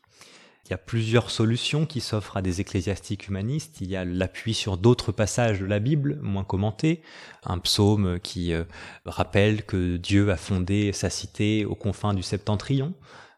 [0.69, 3.81] il y a plusieurs solutions qui s'offrent à des ecclésiastiques humanistes.
[3.81, 7.01] Il y a l'appui sur d'autres passages de la Bible, moins commentés.
[7.43, 8.65] Un psaume qui euh,
[9.03, 12.93] rappelle que Dieu a fondé sa cité aux confins du septentrion.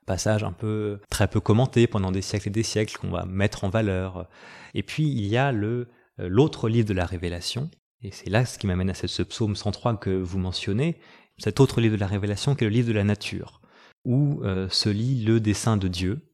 [0.06, 3.64] Passage un peu très peu commenté pendant des siècles et des siècles qu'on va mettre
[3.64, 4.28] en valeur.
[4.74, 5.88] Et puis il y a le
[6.20, 7.70] euh, l'autre livre de la Révélation.
[8.02, 11.00] Et c'est là ce qui m'amène à ce psaume 103 que vous mentionnez,
[11.38, 13.62] cet autre livre de la Révélation qui est le livre de la nature,
[14.04, 16.31] où euh, se lit le dessein de Dieu,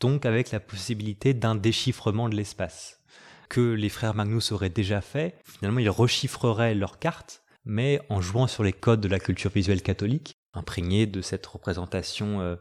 [0.00, 3.00] donc avec la possibilité d'un déchiffrement de l'espace
[3.48, 5.36] que les frères Magnus auraient déjà fait.
[5.44, 9.82] Finalement, ils rechiffreraient leurs cartes, mais en jouant sur les codes de la culture visuelle
[9.82, 12.56] catholique, imprégnés de cette représentation euh,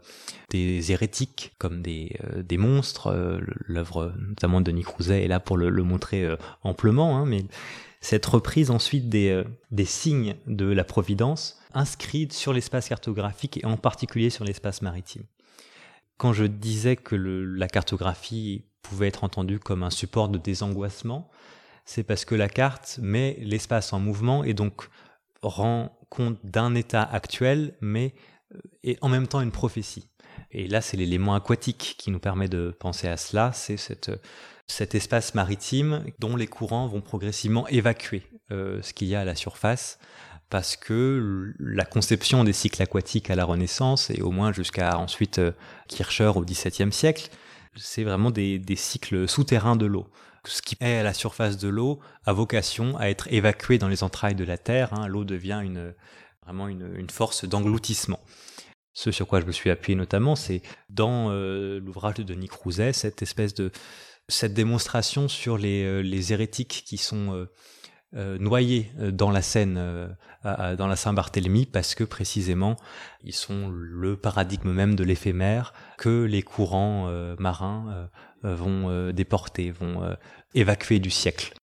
[0.50, 3.08] des hérétiques comme des, euh, monstres.
[3.08, 6.28] Euh, l'œuvre notamment de Denis Crouzet est là pour le, montrer
[6.62, 7.44] amplement, hein, mais
[8.00, 13.78] cette reprise ensuite des, des signes de la Providence inscrits sur l'espace cartographique et en
[13.78, 15.24] particulier sur l'espace maritime.
[16.18, 21.30] Quand je disais que la cartographie pouvait être entendue comme un support de désangoissement,
[21.86, 24.90] c'est parce que la carte met l'espace en mouvement et donc
[25.42, 28.14] rend compte d'un état actuel, mais
[28.84, 30.10] est euh, en même temps une prophétie.
[30.52, 33.78] Et là, c'est l'élément aquatique qui nous permet de penser à cela, c'est
[34.68, 39.26] cet espace maritime dont les courants vont progressivement évacuer euh, ce qu'il y a à
[39.26, 40.00] la surface
[40.54, 45.40] parce que la conception des cycles aquatiques à la Renaissance, et au moins jusqu'à ensuite
[45.40, 45.52] euh,
[45.88, 47.32] Kircher au XVIIe siècle,
[47.76, 50.08] c'est vraiment des, cycles souterrains de l'eau.
[50.46, 54.04] Ce qui est à la surface de l'eau a vocation à être évacué dans les
[54.04, 54.94] entrailles de la Terre.
[54.94, 55.08] Hein.
[55.08, 55.96] L'eau devient une,
[56.46, 58.20] vraiment une, force d'engloutissement.
[58.94, 62.94] Ce sur quoi je me suis appuyé notamment, c'est dans euh, l'ouvrage de Denis Crouzet,
[62.94, 63.72] cette espèce de
[64.28, 67.48] cette démonstration sur les, euh, hérétiques qui sont
[68.14, 72.76] noyés euh, dans la Seine, euh, dans la Saint-Barthélemy, parce que précisément,
[73.24, 78.10] ils sont le paradigme même de l'éphémère que les courants marins
[78.44, 80.02] vont déporter, vont
[80.54, 81.54] évacuer du siècle.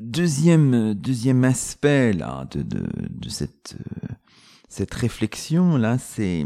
[0.00, 3.76] Deuxième, deuxième aspect là, de, de, de cette,
[4.68, 6.44] cette réflexion, là, c'est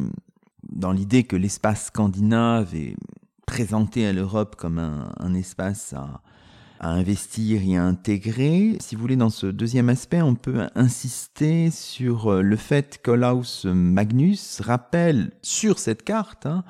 [0.71, 2.97] dans l'idée que l'espace scandinave est
[3.47, 6.21] présenté à l'Europe comme un, un espace à,
[6.81, 8.77] à investir et à intégrer.
[8.81, 13.65] Si vous voulez, dans ce deuxième aspect, on peut insister sur euh, le fait qu'Olaus
[13.65, 16.65] Magnus rappelle sur cette carte, hein,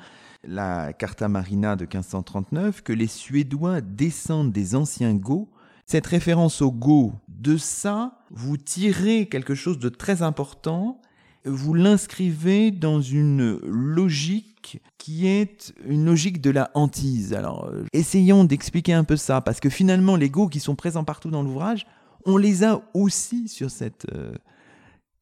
[0.44, 5.48] la Carta Marina de 1539, que les Suédois descendent des anciens Goths.
[5.86, 11.00] Cette référence aux Goths, de ça, vous tirez quelque chose de très important,
[11.44, 17.32] vous l'inscrivez dans une logique qui est une logique de la hantise.
[17.32, 21.04] Alors, euh, essayons d'expliquer un peu ça, parce que finalement, les goûts qui sont présents
[21.04, 21.86] partout dans l'ouvrage,
[22.26, 24.34] on les a aussi sur cette euh,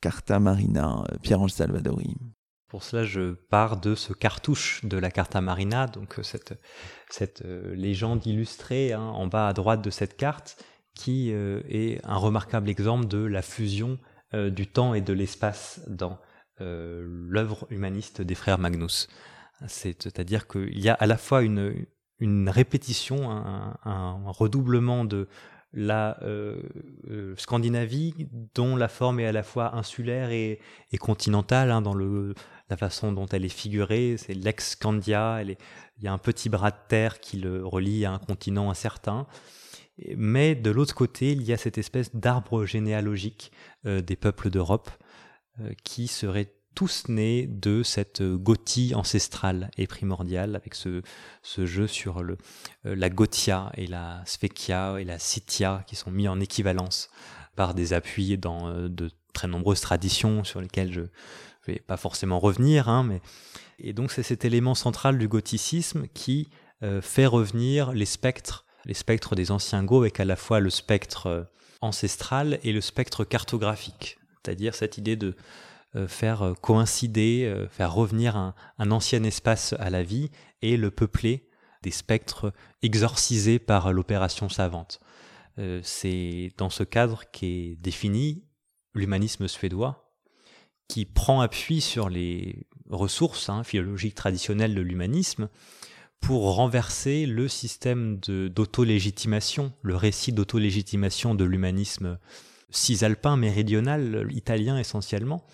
[0.00, 2.14] Carta Marina, euh, Pierre-Ange Salvadori.
[2.68, 6.60] Pour cela, je pars de ce cartouche de la Carta Marina, donc cette,
[7.08, 12.68] cette légende illustrée hein, en bas à droite de cette carte, qui est un remarquable
[12.68, 13.98] exemple de la fusion
[14.32, 16.18] du temps et de l'espace dans
[16.58, 19.08] l'œuvre humaniste des frères Magnus.
[19.66, 21.86] C'est-à-dire qu'il y a à la fois une,
[22.48, 25.28] répétition, un, redoublement de
[25.72, 26.62] la euh,
[27.10, 30.58] euh, Scandinavie, dont la forme est à la fois insulaire et,
[30.98, 34.16] continentale, hein, dans la façon dont elle est figurée.
[34.18, 35.56] C'est l'ex-Scandia, il
[36.02, 39.26] y a un petit bras de terre qui le relie à un continent incertain.
[40.16, 43.52] Mais de l'autre côté, il y a cette espèce d'arbre généalogique
[43.86, 44.90] euh, des peuples d'Europe
[45.84, 51.02] qui serait tous nés de cette gothie ancestrale et primordiale, avec ce,
[51.42, 52.36] jeu sur euh,
[52.84, 57.08] la gothia et la sphèquia et la scythia qui sont mis en équivalence
[57.56, 61.08] par des appuis dans euh, de très nombreuses traditions sur lesquelles je ne
[61.66, 62.90] vais pas forcément revenir.
[62.90, 63.22] Hein, mais...
[63.78, 66.50] Et donc c'est cet élément central du gothicisme qui
[66.82, 70.70] euh, fait revenir les spectres, les spectres des anciens Goths avec à la fois le
[70.70, 75.36] spectre ancestral et le spectre cartographique, c'est-à-dire cette idée de
[75.96, 78.54] euh, faire euh, coïncider, euh, faire revenir un,
[78.90, 80.30] ancien espace à la vie
[80.60, 81.48] et le peupler
[81.82, 85.00] des spectres exorcisés par l'opération savante.
[85.82, 88.44] C'est dans ce cadre qu'est défini
[88.92, 90.12] l'humanisme suédois,
[90.86, 95.48] qui prend appui sur les ressources hein, philologiques traditionnelles de l'humanisme
[96.20, 102.18] pour renverser le système d'auto-légitimation, le récit d'auto-légitimation de l'humanisme
[102.70, 105.44] cisalpin méridional, italien essentiellement,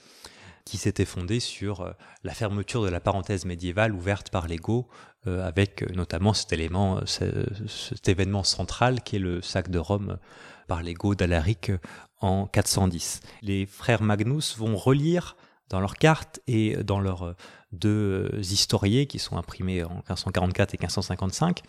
[0.64, 1.94] qui s'était fondé sur
[2.24, 4.86] la fermeture de la parenthèse médiévale ouverte par les Goths,
[5.26, 10.18] avec notamment cet élément, cet événement central qui est le sac de Rome
[10.68, 11.72] par les Goths d'Alaric
[12.20, 13.20] en 410.
[13.42, 15.36] Les frères Magnus vont relire
[15.72, 17.34] dans leurs cartes et dans leurs
[17.72, 21.62] deux historiés qui sont imprimés en 1544 et 1555,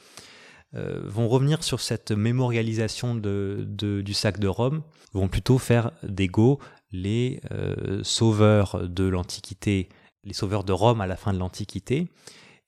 [0.76, 4.82] euh, vont revenir sur cette mémorialisation du sac de Rome,
[5.14, 6.60] vont plutôt faire des Goths
[6.91, 9.89] les euh, sauveurs de l'Antiquité,
[10.24, 12.08] les sauveurs de Rome à la fin de l'Antiquité,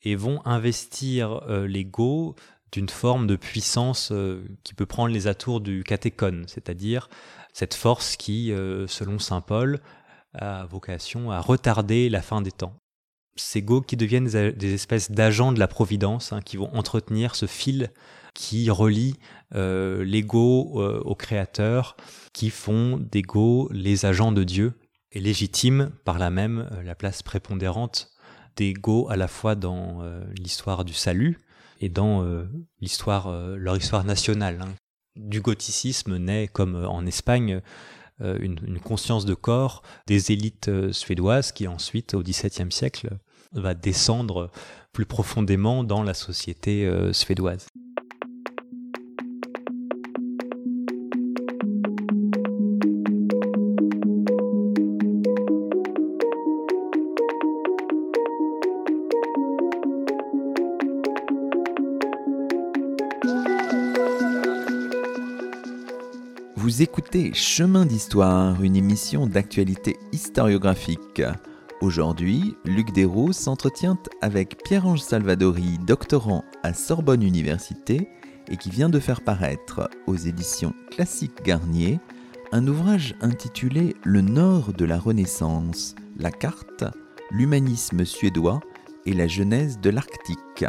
[0.03, 2.35] et vont investir euh, les Goths
[2.71, 4.11] d'une forme de puissance
[4.63, 7.09] qui peut prendre les atours du catéchone, c'est-à-dire
[7.53, 8.51] cette force qui,
[8.87, 9.79] selon Saint Paul,
[10.37, 12.75] a vocation à retarder la fin des temps
[13.35, 17.45] ces Goths qui deviennent des espèces d'agents de la providence, hein, qui vont entretenir ce
[17.45, 17.91] fil
[18.33, 19.15] qui relie
[19.53, 21.95] euh, euh, au Créateur,
[22.33, 24.73] qui font des Goths les agents de Dieu,
[25.11, 28.11] et légitiment par là même euh, la place prépondérante
[28.55, 30.01] des Goths à la fois dans
[30.39, 31.37] l'histoire du salut
[31.81, 32.25] et dans
[32.79, 34.61] l'histoire, leur histoire nationale.
[34.61, 34.73] Hein.
[35.17, 37.61] Du gothicisme naît, comme en Espagne,
[38.21, 43.09] une, une, conscience de corps des élites suédoises qui ensuite, au XVIIe siècle,
[43.51, 44.51] va descendre
[44.95, 47.67] plus profondément dans la société euh, suédoise.
[66.75, 71.21] Vous écoutez Chemin d'Histoire, une émission d'actualité historiographique.
[71.79, 78.09] Aujourd'hui, Luc Desros s'entretient avec Pierre-Ange Salvadori, doctorant à Sorbonne Université
[78.49, 82.01] et qui vient de faire paraître aux éditions Classique Garnier
[82.51, 86.83] un ouvrage intitulé Le Nord de la Renaissance, la carte,
[87.31, 88.59] l'humanisme suédois
[89.05, 90.65] et la genèse de l'Arctique.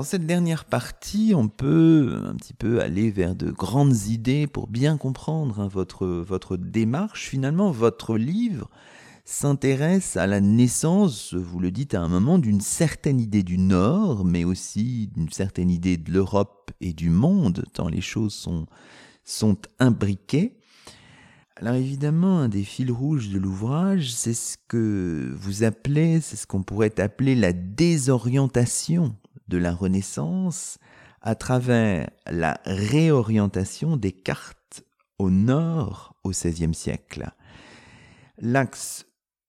[0.00, 4.66] Dans cette dernière partie, on peut un petit peu aller vers de grandes idées pour
[4.66, 7.28] bien comprendre hein, votre, votre démarche.
[7.28, 8.70] Finalement, votre livre
[9.26, 14.24] s'intéresse à la naissance, vous le dites à un moment, d'une certaine idée du Nord,
[14.24, 18.64] mais aussi d'une certaine idée de l'Europe et du monde, tant les choses sont,
[19.22, 20.56] sont imbriquées.
[21.56, 26.46] Alors évidemment, un des fils rouges de l'ouvrage, c'est ce que vous appelez, c'est ce
[26.46, 29.14] qu'on pourrait appeler la désorientation
[29.50, 30.78] de la Renaissance
[31.20, 34.84] à travers la réorientation des cartes
[35.18, 37.30] au nord au XVIe siècle.
[38.38, 39.04] L'axe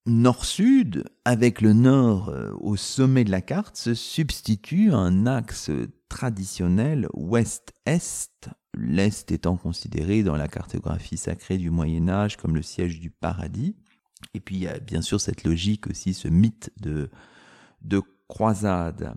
[0.05, 5.71] nord-sud, avec le nord euh, au sommet de la carte, se substitue à un axe
[6.09, 12.99] traditionnel ouest-est, l'est étant considéré dans la cartographie sacrée du Moyen Âge comme le siège
[12.99, 13.75] du paradis.
[14.33, 17.09] Et puis il y a bien sûr cette logique aussi, ce mythe de,
[17.81, 19.13] de croisade.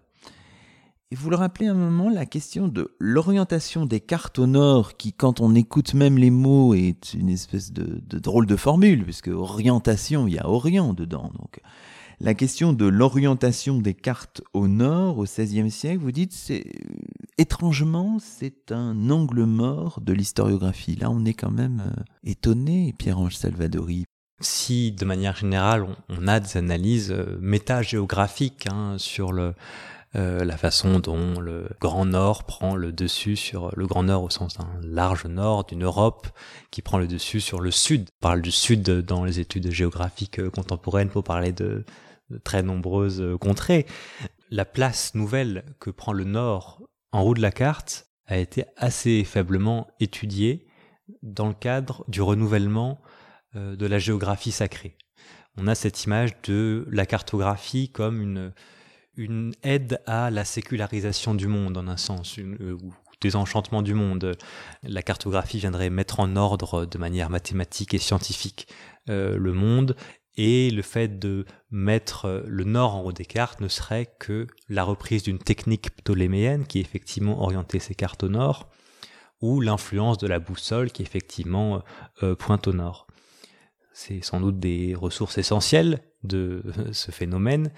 [1.15, 5.12] Et vous le rappelez un moment, la question de l'orientation des cartes au nord, qui
[5.12, 10.27] quand on écoute même les mots est une espèce de, drôle de formule, puisque orientation,
[10.27, 11.31] il y a Orient dedans.
[11.39, 11.61] Donc
[12.19, 16.65] la question de l'orientation des cartes au nord au XVIe siècle, vous dites, c'est
[17.39, 20.97] étrangement, c'est un angle mort de l'historiographie.
[20.97, 24.05] Là, on est quand même euh, étonné, Pierre-Ange Salvadori.
[24.41, 29.55] Si, de manière générale, on, a des analyses euh, métagéographiques hein, sur le,
[30.17, 34.31] euh, la façon dont le Grand Nord prend le dessus sur le Grand Nord au
[34.31, 36.29] sens d'un large Nord d'une Europe
[36.71, 38.09] qui prend le dessus sur le Sud.
[38.21, 41.85] On parle du Sud dans les études géographiques euh, contemporaines pour parler de,
[42.45, 43.87] très nombreuses euh, contrées.
[44.51, 49.25] La place nouvelle que prend le Nord en haut de la carte a été assez
[49.25, 50.69] faiblement étudiée
[51.23, 53.01] dans le cadre du renouvellement
[53.55, 54.97] de la géographie sacrée.
[55.57, 58.53] On a cette image de la cartographie comme une
[59.17, 64.37] une aide à la sécularisation du monde en un sens, euh, ou désenchantement du monde.
[64.83, 68.69] La cartographie viendrait mettre en ordre de manière mathématique et scientifique
[69.09, 69.97] euh, le monde
[70.37, 74.83] et le fait de mettre le nord en haut des cartes ne serait que la
[74.83, 78.69] reprise d'une technique ptoléméenne qui effectivement orientait ces cartes au nord,
[79.41, 81.83] ou l'influence de la boussole qui effectivement
[82.23, 83.07] euh, pointe au nord.
[83.93, 87.71] C'est sans doute des ressources essentielles de ce phénomène,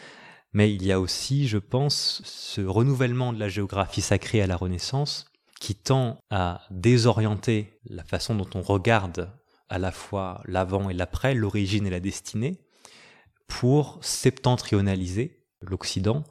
[0.57, 4.57] mais il y a aussi, je pense, ce renouvellement de la géographie sacrée à la
[4.57, 5.26] Renaissance
[5.61, 9.30] qui tend à désorienter la façon dont on regarde
[9.68, 12.59] à la fois l'avant et l'après, l'origine et la destinée,
[13.48, 16.24] pour septentrionaliser l'Occident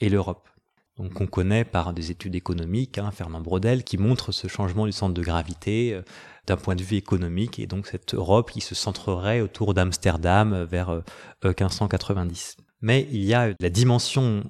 [0.00, 0.48] et l'Europe.
[0.96, 4.92] Donc on connaît par des études économiques, hein, Fernand Brodel, qui montre ce changement du
[4.92, 6.02] centre de gravité euh,
[6.46, 10.66] d'un point de vue économique, et donc cette Europe qui se centrerait autour d'Amsterdam euh,
[10.66, 11.02] vers
[11.42, 12.58] 1590.
[12.82, 14.44] Euh, Mais il y a la dimension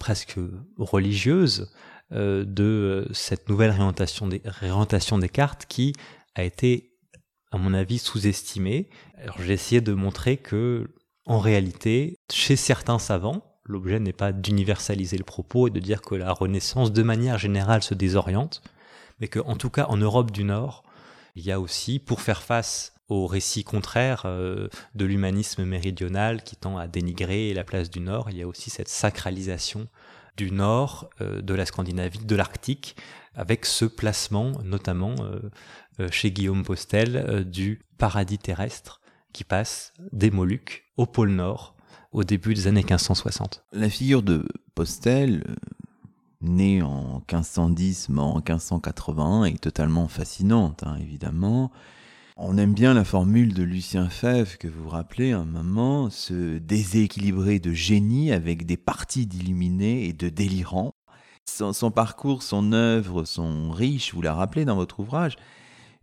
[0.00, 0.38] presque
[0.76, 1.72] religieuse
[2.10, 5.92] de cette nouvelle réorientation des, cartes qui
[6.34, 6.94] a été,
[7.50, 8.88] à mon avis, sous-estimée.
[9.18, 10.88] Alors j'ai essayé de montrer que,
[11.26, 16.14] en réalité, chez certains savants, L'objet n'est pas d'universaliser le propos et de dire que
[16.14, 18.62] la Renaissance, de manière générale, se désoriente,
[19.20, 20.84] mais qu'en tout cas, en Europe du Nord,
[21.36, 26.56] il y a aussi, pour faire face au récit contraire euh, de l'humanisme méridional qui
[26.56, 29.88] tend à dénigrer la place du Nord, il y a aussi cette sacralisation
[30.36, 32.96] du Nord, euh, de la Scandinavie, de l'Arctique,
[33.34, 39.00] avec ce placement, notamment euh, chez Guillaume Postel, du paradis terrestre
[39.32, 41.74] qui passe des Moluques au pôle Nord,
[42.12, 43.64] au début des années 1560.
[43.72, 45.44] La figure de Postel,
[46.40, 51.70] née en 1510, mort en 1581, est totalement fascinante, hein, évidemment.
[52.40, 56.58] On aime bien la formule de Lucien Fèvre que vous vous rappelez un moment, ce
[56.58, 60.94] déséquilibré de génie avec des parties d'illuminés et de délirants.
[61.46, 65.34] Son, parcours, son œuvre sont riches, vous la rappelez dans votre ouvrage,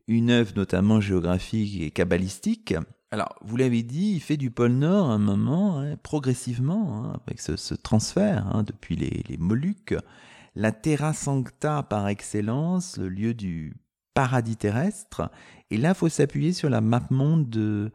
[0.10, 2.76] une œuvre notamment géographique et kabbalistique,
[3.12, 7.40] alors, vous l'avez dit, il fait du pôle Nord un moment, hein, progressivement, hein, avec
[7.40, 9.96] ce, transfert hein, depuis les, Moluques.
[10.54, 13.78] La Terra Sancta par excellence, le lieu du
[14.16, 15.30] paradis terrestre.
[15.70, 17.92] Et là, il faut s'appuyer sur la map monde de,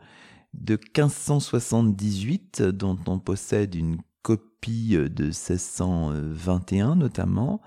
[0.54, 7.60] de 1578, dont on possède une copie de 1621 notamment.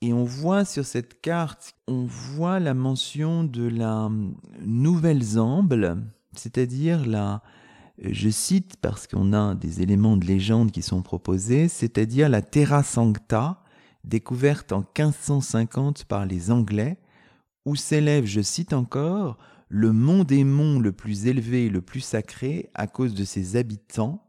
[0.00, 4.10] Et on voit sur cette carte, on voit la mention de la
[4.60, 5.96] Nouvelle Zamble,
[6.34, 7.40] c'est-à-dire la,
[8.02, 12.82] je cite parce qu'on a des éléments de légende qui sont proposés, c'est-à-dire la Terra
[12.82, 13.62] Sancta,
[14.02, 16.98] découverte en 1550 par les Anglais,
[17.64, 19.38] où s'élève, je cite encore,
[19.68, 23.56] le mont des monts le plus élevé et le plus sacré à cause de ses
[23.56, 24.28] habitants,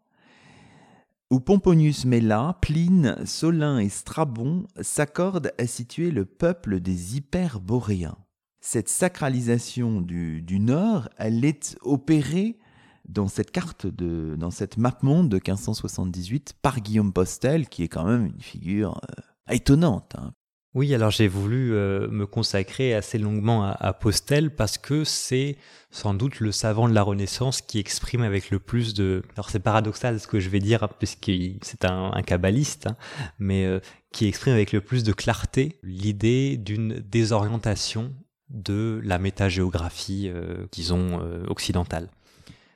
[1.30, 8.18] où Pomponius Mela, Pline, Solin et Strabon s'accordent à situer le peuple des Hyperboréens
[8.64, 12.58] cette sacralisation du, Nord, elle est opérée
[13.06, 17.90] dans cette carte, de, dans cette map monde de 1578 par Guillaume Postel, qui est
[17.90, 20.16] quand même une figure euh, étonnante.
[20.18, 20.34] Hein.
[20.74, 25.58] Oui, alors j'ai voulu euh, me consacrer assez longuement à, Postel parce que c'est
[25.92, 29.22] sans doute le savant de la Renaissance qui exprime avec le plus de...
[29.36, 32.98] Alors c'est paradoxal ce que je vais dire puisque c'est un, un kabbaliste, hein,
[33.38, 33.80] mais euh,
[34.12, 38.12] qui exprime avec le plus de clarté l'idée d'une désorientation
[38.50, 42.10] de la métagéographie, euh, disons, euh, occidentale.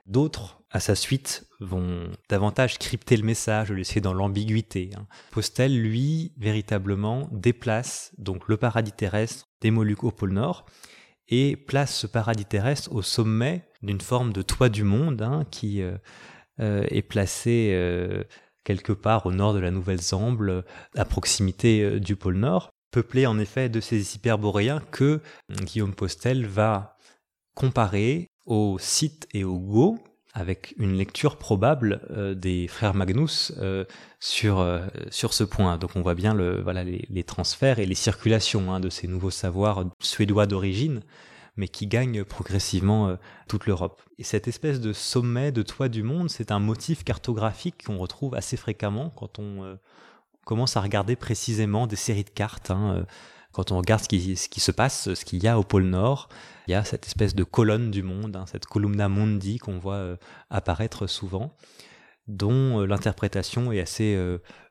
[0.07, 4.91] D'autres, à sa suite, vont davantage crypter le message, le laisser dans l'ambiguïté.
[4.95, 5.05] Hein.
[5.31, 10.65] Postel, lui, véritablement déplace donc le paradis terrestre des Moluques au pôle Nord
[11.27, 15.81] et place ce paradis terrestre au sommet d'une forme de toit du monde hein, qui
[15.81, 15.97] euh,
[16.57, 17.77] est placé
[18.63, 20.63] quelque part au nord de la Nouvelle-Zamble,
[20.95, 26.97] à proximité du pôle Nord peuplé en effet de ces hyperboréens que Guillaume Postel va
[27.53, 29.99] comparer au Sith et au Go
[30.37, 33.85] avec une lecture probable euh, des frères Magnus euh,
[34.19, 35.77] sur euh, sur ce point.
[35.77, 39.31] Donc on voit bien le voilà les, transferts et les circulations hein, de ces nouveaux
[39.31, 41.01] savoirs suédois d'origine,
[41.55, 43.17] mais qui gagnent progressivement
[43.47, 43.99] toute l'Europe.
[44.19, 48.35] Et cette espèce de sommet de toit du monde, c'est un motif cartographique qu'on retrouve
[48.35, 49.77] assez fréquemment quand on
[50.45, 52.69] commence à regarder précisément des séries de cartes.
[52.69, 53.05] Hein,
[53.53, 55.85] quand on regarde ce qui, ce qui, se passe, ce qu'il y a au pôle
[55.85, 56.29] Nord,
[56.67, 59.95] il y a cette espèce de colonne du monde, hein, cette columna mundi qu'on voit
[59.95, 60.17] euh,
[60.49, 61.55] apparaître souvent,
[62.27, 64.17] dont euh, l'interprétation est assez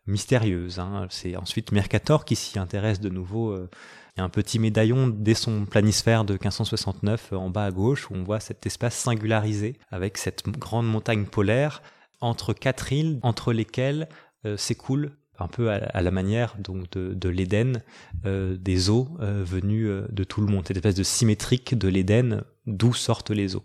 [0.07, 0.79] mystérieuse.
[0.79, 1.07] Hein.
[1.11, 3.57] C'est ensuite Mercator qui s'y intéresse de nouveau.
[3.57, 8.11] il y a un petit médaillon dès son planisphère de 1569 en bas à gauche
[8.11, 11.83] où on voit cet espace singularisé avec cette grande montagne polaire
[12.21, 14.09] entre quatre îles entre lesquelles
[14.57, 17.83] s'écoule un peu à, la manière donc de, de l'Éden,
[18.25, 21.89] euh, des eaux euh, venues euh, de tout le monde, cette espèce de symétrique de
[21.89, 23.65] l'Éden d'où sortent les eaux.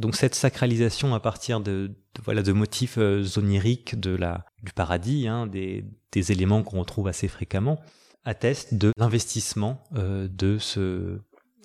[0.00, 1.90] Donc cette sacralisation à partir de,
[2.22, 7.26] voilà de motifs oniriques de la du paradis, hein, des, des, éléments qu'on retrouve assez
[7.26, 7.80] fréquemment,
[8.24, 11.18] atteste de l'investissement de ce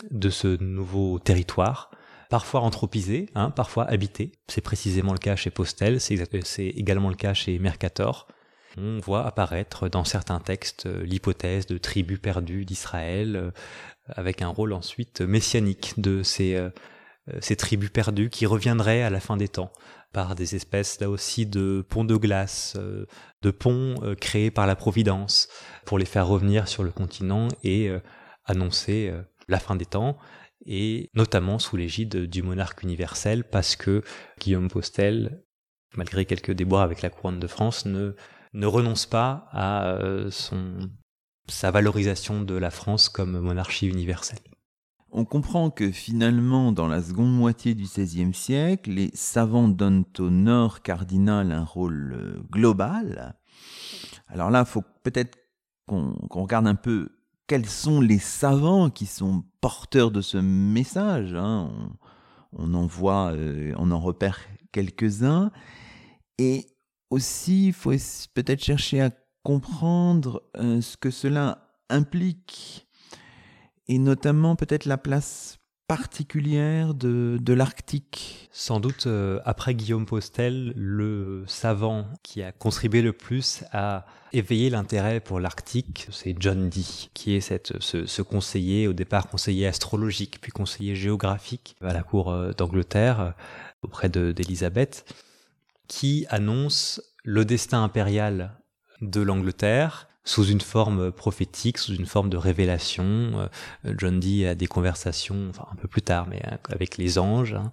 [0.09, 1.91] de ce nouveau territoire,
[2.29, 4.31] parfois anthropisé, hein, parfois habité.
[4.47, 6.17] C'est précisément le cas chez Postel, c'est
[6.57, 8.27] également le cas chez Mercator
[8.77, 13.51] on voit apparaître dans certains textes euh, l'hypothèse de tribus perdues d'Israël, euh,
[14.07, 16.69] avec un rôle ensuite messianique de ces, euh,
[17.39, 19.71] ces tribus perdues qui reviendraient à la fin des temps
[20.11, 22.77] par des espèces là aussi de ponts de glace,
[23.41, 25.47] de ponts créés par la Providence
[25.85, 27.91] pour les faire revenir sur le continent et
[28.45, 29.11] annoncer
[29.47, 30.19] la fin des temps
[30.67, 34.03] et notamment sous l'égide du monarque universel parce que
[34.39, 35.41] Guillaume Postel,
[35.95, 38.15] malgré quelques déboires avec la couronne de France, ne,
[38.53, 40.89] ne renonce pas à euh, son,
[41.47, 44.39] sa valorisation de la France comme monarchie universelle.
[45.11, 50.29] On comprend que finalement, dans la seconde moitié du XVIe siècle, les savants donnent au
[50.31, 53.35] nord cardinal un rôle euh, global.
[54.27, 55.37] Alors là, il faut peut-être
[55.87, 57.09] qu'on regarde un peu
[57.45, 61.35] quels sont les savants qui sont porteurs de ce message.
[61.35, 61.69] Hein.
[62.53, 64.39] on, en voit, euh, on en repère
[64.71, 65.51] quelques-uns.
[66.39, 66.65] Et
[67.13, 67.93] aussi, il faut
[68.33, 69.11] peut-être chercher à
[69.43, 72.87] comprendre euh, ce que cela implique,
[73.87, 78.49] et notamment peut-être la place particulière de, l'Arctique.
[78.51, 84.71] Sans doute, euh, après Guillaume Postel, le savant qui a contribué le plus à éveiller
[84.71, 90.39] l'intérêt pour l'Arctique, c'est John Dee, qui est ce, ce, conseiller, au départ conseiller astrologique,
[90.41, 93.35] puis conseiller géographique à la cour euh, d'Angleterre,
[93.83, 95.05] auprès d'Élisabeth,
[95.87, 98.59] qui annonce le destin impérial
[99.01, 103.49] de l'Angleterre sous une forme prophétique, sous une forme de révélation.
[103.85, 107.17] Euh, John Dee a des conversations, enfin un peu plus tard, mais euh, avec les
[107.17, 107.53] anges.
[107.53, 107.71] Hein.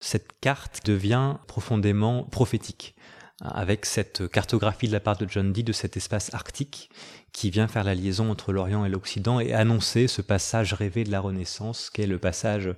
[0.00, 2.94] Cette carte devient profondément prophétique,
[3.42, 6.90] hein, avec cette cartographie de la part de John Dee de cet espace arctique
[7.32, 11.10] qui vient faire la liaison entre l'Orient et l'Occident et annoncer ce passage rêvé de
[11.10, 12.70] la Renaissance, qu'est le passage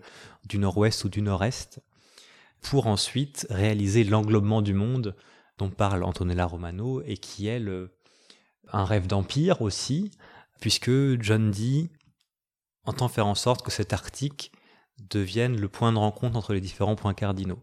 [0.47, 1.80] du Nord-Ouest ou du Nord-Est,
[2.62, 5.16] pour ensuite réaliser l'englobement du monde
[5.58, 7.62] dont parle Antonella Romano et qui est
[8.72, 10.10] un rêve d'empire aussi,
[10.60, 10.90] puisque
[11.20, 11.90] John Dee
[12.84, 14.52] entend faire en sorte que cet Arctique
[15.10, 17.62] devienne le point de rencontre entre les différents points cardinaux,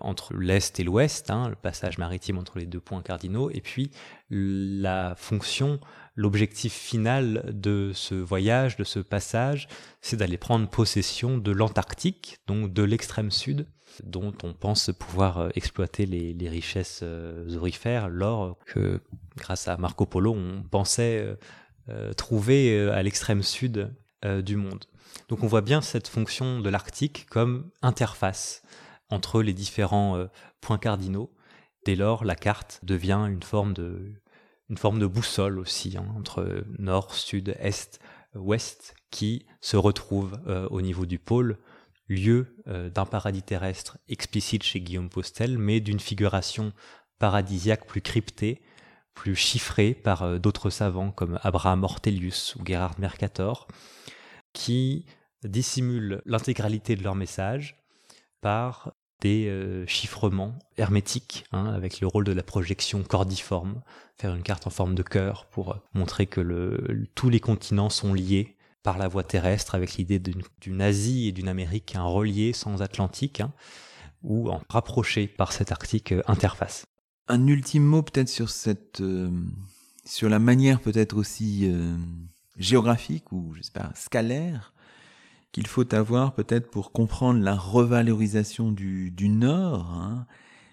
[0.00, 3.90] entre l'Est et l'Ouest, hein, le passage maritime entre les deux points cardinaux, et puis
[4.30, 5.80] la fonction,
[6.14, 9.68] l'objectif final de ce voyage, de ce passage,
[10.00, 13.66] c'est d'aller prendre possession de l'Antarctique, donc de l'extrême sud,
[14.02, 19.00] dont on pense pouvoir euh, exploiter les, richesses euh, aurifères, l'or que,
[19.36, 21.36] grâce à Marco Polo, on pensait
[21.88, 23.94] euh, trouver à l'extrême sud
[24.42, 24.86] du monde.
[25.28, 28.62] Donc on voit bien cette fonction de l'Arctique comme interface
[29.10, 30.26] entre les différents
[30.62, 31.30] points cardinaux.
[31.84, 34.14] Dès lors, la carte devient une forme de,
[34.70, 38.00] une forme de boussole aussi, hein, entre nord, sud, est,
[38.34, 40.40] ouest, qui se retrouve
[40.70, 41.58] au niveau du pôle
[42.08, 46.72] lieu euh, d'un paradis terrestre explicite chez Guillaume Postel, mais d'une figuration
[47.18, 48.62] paradisiaque plus cryptée,
[49.14, 53.68] plus chiffrée par euh, d'autres savants comme Abraham Ortelius ou Gerhard Mercator,
[54.52, 55.06] qui
[55.42, 57.76] dissimulent l'intégralité de leur message
[58.40, 63.82] par des euh, chiffrements hermétiques, hein, avec le rôle de la projection cordiforme,
[64.16, 68.56] faire une carte en forme de cœur pour montrer que tous les continents sont liés
[68.84, 70.20] par la voie terrestre avec l'idée
[70.60, 73.52] d'une Asie et d'une Amérique un relié sans Atlantique hein,
[74.22, 76.84] ou en rapproché par cette Arctique euh, interface.
[77.26, 79.30] Un ultime mot peut-être sur cette euh,
[80.04, 81.96] sur la manière peut-être aussi euh,
[82.58, 84.74] géographique ou j'espère scalaire
[85.50, 90.26] qu'il faut avoir peut-être pour comprendre la revalorisation du, du Nord, hein,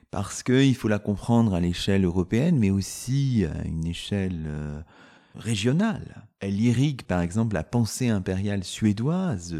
[0.09, 4.83] parce qu'il faut la comprendre à l'échelle européenne, mais aussi à une échelle
[5.35, 6.27] régionale.
[6.39, 9.55] Elle irrigue par exemple la pensée impériale suédoise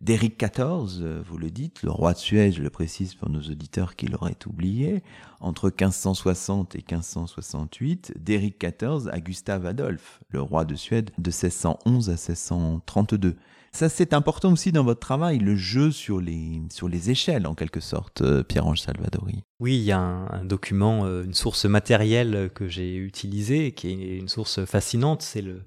[0.00, 3.96] d'Éric XIV, vous le dites, le roi de Suède, je le précise pour nos auditeurs
[3.96, 5.02] qui l'auraient oublié,
[5.40, 12.10] entre 1560 et 1568, d'Éric XIV à Gustave Adolphe, le roi de Suède de 1611
[12.10, 13.36] à 1632.
[13.74, 17.56] Ça, c'est important aussi dans votre travail, le jeu sur les, sur les échelles, en
[17.56, 19.42] quelque sorte, euh, Pierre-Ange Salvadori.
[19.58, 24.16] Oui, il y a un, document, euh, une source matérielle que j'ai utilisée, qui est
[24.18, 25.22] une source fascinante.
[25.22, 25.64] C'est le,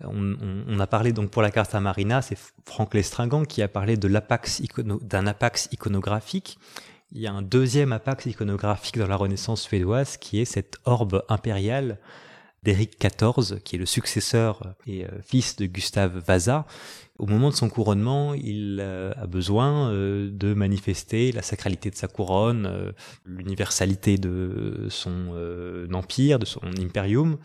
[0.00, 3.96] on, a parlé donc pour la carte à Marina, c'est Franck Lestringant qui a parlé
[3.96, 4.60] de l'apax
[5.02, 6.58] d'un apax iconographique.
[7.12, 11.22] Il y a un deuxième apax iconographique dans la Renaissance suédoise qui est cette orbe
[11.28, 11.98] impériale
[12.62, 16.66] d'Éric XIV, qui est le successeur et euh, fils de Gustave Vasa,
[17.18, 21.96] au moment de son couronnement, il euh, a besoin euh, de manifester la sacralité de
[21.96, 22.92] sa couronne,
[23.24, 27.38] l'universalité de son empire, de son imperium,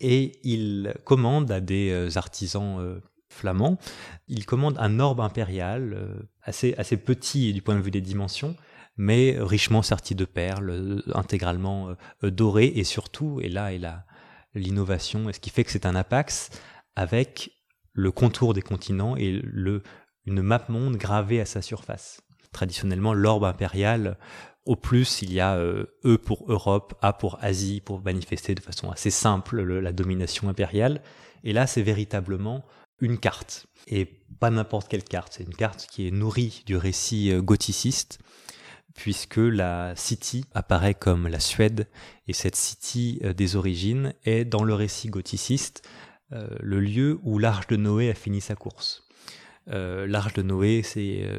[0.00, 3.78] et il commande à des artisans flamands,
[4.28, 8.54] il commande un orbe impérial assez, assez petit du point de vue des dimensions,
[8.96, 13.78] mais richement serti de perles, intégralement doré, et surtout, et là est
[14.58, 16.50] l'innovation, et ce qui fait que c'est un apax
[16.96, 17.52] avec
[17.92, 19.82] le contour des continents et le,
[20.26, 22.20] une map monde gravée à sa surface.
[22.52, 24.18] traditionnellement l'orbe impérial.
[24.64, 28.90] Au plus, il y a E pour Europe, A pour Asie, pour manifester de façon
[28.90, 31.02] assez simple la domination impériale.
[31.44, 32.64] Et là, c'est véritablement
[33.00, 33.66] une carte.
[33.86, 34.04] Et
[34.40, 35.34] pas n'importe quelle carte.
[35.36, 38.18] C'est une carte qui est nourrie du récit gothiciste
[38.98, 41.86] puisque la City apparaît comme la Suède,
[42.26, 45.88] et cette City euh, des origines est dans le récit gothiciste
[46.32, 49.04] euh, le lieu où l'arche de Noé a fini sa course.
[49.68, 51.30] Euh, l'arche de Noé s'est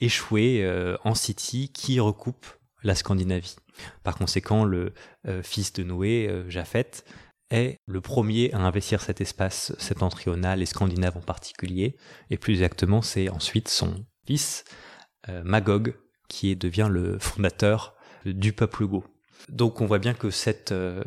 [0.00, 0.68] échouée
[1.04, 2.46] en City qui recoupe
[2.82, 3.56] la Scandinavie.
[4.02, 4.92] Par conséquent, le
[5.42, 7.04] fils de Noé, Japheth,
[7.50, 11.96] est le premier à investir cet espace septentrional et scandinave en particulier,
[12.30, 14.64] et plus exactement, c'est ensuite son fils,
[15.26, 15.94] Magog,
[16.28, 19.04] qui devient le fondateur du peuple Go.
[19.48, 21.02] Donc on voit bien que cette, euh,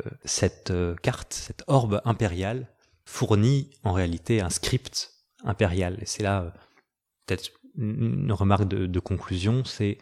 [0.70, 2.68] euh, carte, cette orbe impériale,
[3.04, 5.12] fournit en réalité un script
[5.44, 5.98] impérial.
[6.00, 6.50] Et c'est là euh,
[7.26, 9.96] peut-être une remarque de, conclusion, c'est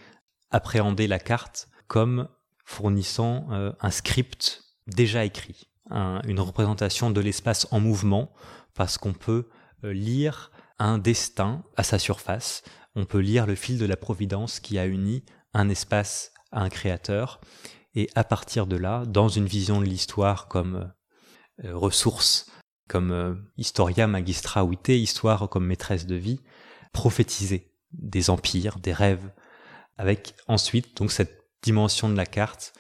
[0.50, 2.28] appréhender la carte comme
[2.64, 8.32] fournissant un script déjà écrit, une représentation de l'espace en mouvement,
[8.74, 9.48] parce qu'on peut
[9.84, 10.50] lire
[10.80, 12.62] un destin à sa surface,
[12.96, 15.24] on peut lire le fil de la providence qui a uni
[15.54, 17.40] un espace à un créateur,
[17.94, 20.92] et à partir de là, dans une vision de l'histoire comme
[21.64, 22.50] euh, ressource,
[22.88, 26.40] comme euh, historia magistra vitae, histoire comme maîtresse de vie,
[26.92, 29.32] prophétiser des empires, des rêves,
[29.96, 32.72] avec ensuite donc cette dimension de la carte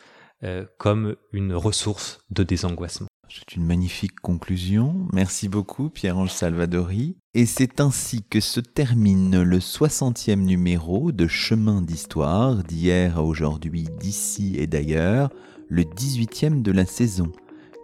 [0.42, 3.08] euh, comme une ressource de désangoissement.
[3.32, 5.06] C'est une magnifique conclusion.
[5.12, 7.16] Merci beaucoup Pierre-Ange Salvadori.
[7.34, 13.86] Et c'est ainsi que se termine le 60e numéro de Chemin d'Histoire, d'hier à aujourd'hui,
[14.00, 15.30] d'ici et d'ailleurs,
[15.68, 17.30] le 18e de la saison.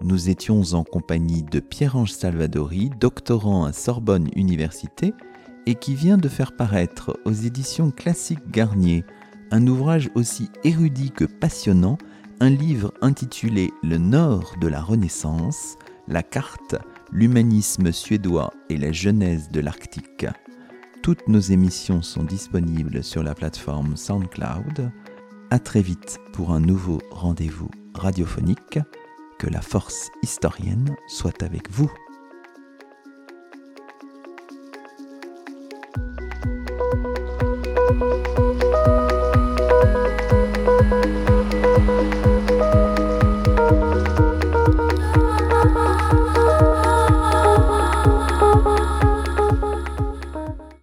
[0.00, 5.14] Nous étions en compagnie de Pierre-Ange Salvadori, doctorant à Sorbonne Université,
[5.66, 9.04] et qui vient de faire paraître aux éditions Classiques Garnier
[9.50, 11.98] un ouvrage aussi érudit que passionnant
[12.40, 15.76] un livre intitulé Le Nord de la Renaissance,
[16.06, 16.76] la carte,
[17.10, 20.26] l'humanisme suédois et la genèse de l'Arctique.
[21.02, 24.90] Toutes nos émissions sont disponibles sur la plateforme SoundCloud.
[25.50, 28.80] À très vite pour un nouveau rendez-vous radiophonique.
[29.38, 31.92] Que la force historienne soit avec vous.